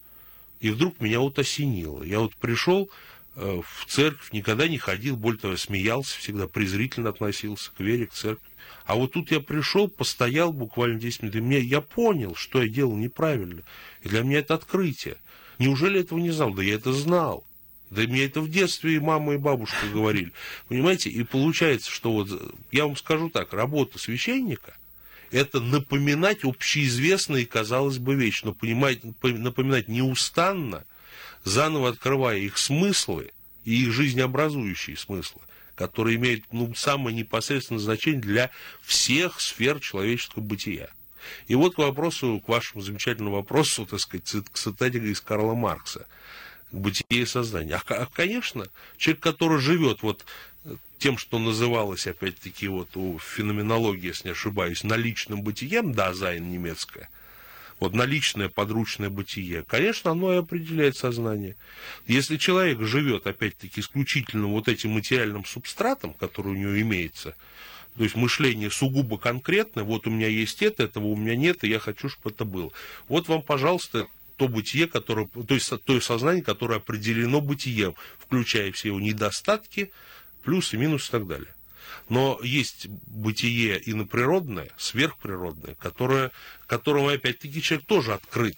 И 0.60 0.70
вдруг 0.70 0.98
меня 1.00 1.20
вот 1.20 1.38
осенило. 1.38 2.02
Я 2.02 2.18
вот 2.20 2.34
пришел 2.34 2.90
в 3.38 3.86
церковь, 3.86 4.32
никогда 4.32 4.66
не 4.66 4.78
ходил, 4.78 5.16
более 5.16 5.40
того, 5.40 5.56
смеялся, 5.56 6.18
всегда 6.18 6.48
презрительно 6.48 7.10
относился 7.10 7.70
к 7.70 7.80
вере, 7.80 8.06
к 8.06 8.12
церкви. 8.12 8.48
А 8.84 8.94
вот 8.94 9.12
тут 9.12 9.30
я 9.30 9.40
пришел, 9.40 9.88
постоял 9.88 10.52
буквально 10.52 10.98
10 10.98 11.22
минут, 11.22 11.36
и 11.36 11.40
мне, 11.40 11.60
я 11.60 11.80
понял, 11.80 12.34
что 12.34 12.62
я 12.62 12.68
делал 12.68 12.96
неправильно. 12.96 13.62
И 14.02 14.08
для 14.08 14.22
меня 14.22 14.38
это 14.38 14.54
открытие. 14.54 15.16
Неужели 15.58 16.00
этого 16.00 16.18
не 16.18 16.30
знал? 16.30 16.52
Да 16.52 16.62
я 16.62 16.74
это 16.74 16.92
знал. 16.92 17.44
Да 17.90 18.02
мне 18.02 18.24
это 18.24 18.40
в 18.40 18.50
детстве 18.50 18.96
и 18.96 18.98
мама, 18.98 19.34
и 19.34 19.38
бабушка 19.38 19.86
говорили. 19.92 20.32
Понимаете? 20.68 21.10
И 21.10 21.22
получается, 21.22 21.90
что 21.90 22.12
вот, 22.12 22.28
я 22.72 22.86
вам 22.86 22.96
скажу 22.96 23.30
так, 23.30 23.52
работа 23.52 23.98
священника– 23.98 24.76
это 25.30 25.60
напоминать 25.60 26.44
общеизвестные, 26.44 27.46
казалось 27.46 27.98
бы, 27.98 28.14
вещи, 28.14 28.44
но 28.44 28.54
понимать, 28.54 29.00
напоминать 29.22 29.88
неустанно, 29.88 30.84
заново 31.48 31.88
открывая 31.90 32.38
их 32.38 32.58
смыслы 32.58 33.32
и 33.64 33.82
их 33.82 33.92
жизнеобразующие 33.92 34.96
смыслы 34.96 35.40
который 35.74 36.16
имеет 36.16 36.42
ну, 36.50 36.74
самое 36.74 37.16
непосредственное 37.16 37.80
значение 37.80 38.20
для 38.20 38.50
всех 38.82 39.40
сфер 39.40 39.78
человеческого 39.78 40.42
бытия. 40.42 40.90
И 41.46 41.54
вот 41.54 41.76
к 41.76 41.78
вопросу, 41.78 42.42
к 42.44 42.48
вашему 42.48 42.82
замечательному 42.82 43.36
вопросу, 43.36 43.86
так 43.86 44.00
сказать, 44.00 44.28
к 44.50 44.58
цитате 44.58 44.98
из 44.98 45.20
Карла 45.20 45.54
Маркса, 45.54 46.08
к 46.72 46.74
бытие 46.74 47.22
и 47.22 47.26
сознанию. 47.26 47.80
А, 47.86 48.06
конечно, 48.06 48.66
человек, 48.96 49.22
который 49.22 49.60
живет 49.60 50.02
вот 50.02 50.24
тем, 50.98 51.16
что 51.16 51.38
называлось, 51.38 52.06
опять-таки, 52.08 52.66
вот 52.66 52.96
у 52.96 53.18
феноменологии, 53.18 54.08
если 54.08 54.28
не 54.28 54.32
ошибаюсь, 54.32 54.82
наличным 54.82 55.42
бытием, 55.42 55.92
да, 55.92 56.12
Зайн 56.12 56.50
немецкая, 56.50 57.08
вот 57.80 57.94
наличное 57.94 58.48
подручное 58.48 59.10
бытие, 59.10 59.62
конечно, 59.64 60.10
оно 60.10 60.34
и 60.34 60.38
определяет 60.38 60.96
сознание. 60.96 61.56
Если 62.06 62.36
человек 62.36 62.80
живет, 62.80 63.26
опять-таки, 63.26 63.80
исключительно 63.80 64.48
вот 64.48 64.68
этим 64.68 64.90
материальным 64.90 65.44
субстратом, 65.44 66.14
который 66.14 66.52
у 66.52 66.56
него 66.56 66.80
имеется, 66.80 67.36
то 67.96 68.04
есть 68.04 68.16
мышление 68.16 68.70
сугубо 68.70 69.18
конкретное, 69.18 69.84
вот 69.84 70.06
у 70.06 70.10
меня 70.10 70.28
есть 70.28 70.62
это, 70.62 70.84
этого 70.84 71.06
у 71.06 71.16
меня 71.16 71.36
нет, 71.36 71.64
и 71.64 71.68
я 71.68 71.78
хочу, 71.78 72.08
чтобы 72.08 72.30
это 72.30 72.44
было. 72.44 72.70
Вот 73.08 73.28
вам, 73.28 73.42
пожалуйста, 73.42 74.06
то 74.36 74.46
бытие, 74.46 74.86
которое, 74.86 75.26
то 75.26 75.54
есть 75.54 75.70
то 75.84 76.00
сознание, 76.00 76.44
которое 76.44 76.76
определено 76.76 77.40
бытием, 77.40 77.94
включая 78.18 78.70
все 78.70 78.88
его 78.88 79.00
недостатки, 79.00 79.90
плюсы, 80.44 80.76
минусы 80.76 81.08
и 81.08 81.10
так 81.10 81.26
далее. 81.26 81.54
Но 82.08 82.38
есть 82.42 82.86
бытие 83.06 83.80
иноприродное, 83.90 84.70
сверхприродное, 84.76 85.74
которое, 85.74 86.30
которому, 86.66 87.08
опять-таки, 87.08 87.62
человек 87.62 87.86
тоже 87.86 88.14
открыт, 88.14 88.56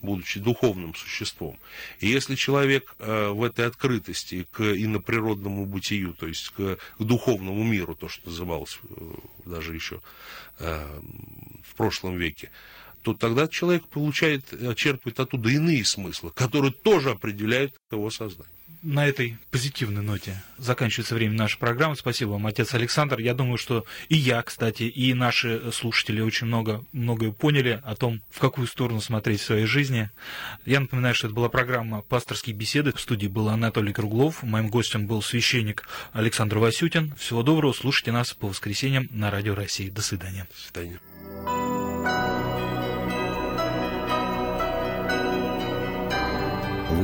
будучи 0.00 0.40
духовным 0.40 0.94
существом. 0.94 1.58
И 2.00 2.08
если 2.08 2.34
человек 2.34 2.94
э, 2.98 3.28
в 3.28 3.42
этой 3.42 3.66
открытости 3.66 4.46
к 4.50 4.62
иноприродному 4.62 5.66
бытию, 5.66 6.14
то 6.14 6.26
есть 6.26 6.50
к, 6.50 6.78
к 6.98 7.02
духовному 7.02 7.62
миру, 7.64 7.94
то, 7.94 8.08
что 8.08 8.28
называлось 8.28 8.78
э, 8.82 9.14
даже 9.44 9.74
еще 9.74 10.00
э, 10.58 11.00
в 11.64 11.74
прошлом 11.74 12.16
веке, 12.16 12.50
то 13.02 13.14
тогда 13.14 13.48
человек 13.48 13.86
получает, 13.86 14.44
черпает 14.76 15.20
оттуда 15.20 15.48
иные 15.50 15.84
смыслы, 15.84 16.30
которые 16.30 16.72
тоже 16.72 17.10
определяют 17.10 17.74
его 17.90 18.10
сознание 18.10 18.57
на 18.82 19.06
этой 19.06 19.38
позитивной 19.50 20.02
ноте 20.02 20.42
заканчивается 20.56 21.14
время 21.14 21.34
нашей 21.34 21.58
программы. 21.58 21.96
Спасибо 21.96 22.30
вам, 22.30 22.46
отец 22.46 22.74
Александр. 22.74 23.18
Я 23.18 23.34
думаю, 23.34 23.58
что 23.58 23.84
и 24.08 24.16
я, 24.16 24.42
кстати, 24.42 24.84
и 24.84 25.14
наши 25.14 25.70
слушатели 25.72 26.20
очень 26.20 26.46
много, 26.46 26.84
многое 26.92 27.32
поняли 27.32 27.80
о 27.84 27.94
том, 27.94 28.20
в 28.30 28.38
какую 28.38 28.66
сторону 28.66 29.00
смотреть 29.00 29.40
в 29.40 29.44
своей 29.44 29.66
жизни. 29.66 30.10
Я 30.64 30.80
напоминаю, 30.80 31.14
что 31.14 31.28
это 31.28 31.34
была 31.34 31.48
программа 31.48 32.02
«Пасторские 32.02 32.54
беседы». 32.54 32.92
В 32.92 33.00
студии 33.00 33.26
был 33.26 33.48
Анатолий 33.48 33.92
Круглов. 33.92 34.42
Моим 34.42 34.68
гостем 34.68 35.06
был 35.06 35.22
священник 35.22 35.88
Александр 36.12 36.58
Васютин. 36.58 37.14
Всего 37.16 37.42
доброго. 37.42 37.72
Слушайте 37.72 38.12
нас 38.12 38.32
по 38.34 38.48
воскресеньям 38.48 39.08
на 39.10 39.30
Радио 39.30 39.54
России. 39.54 39.90
До 39.90 40.02
свидания. 40.02 40.46
До 40.50 40.60
свидания. 40.60 41.07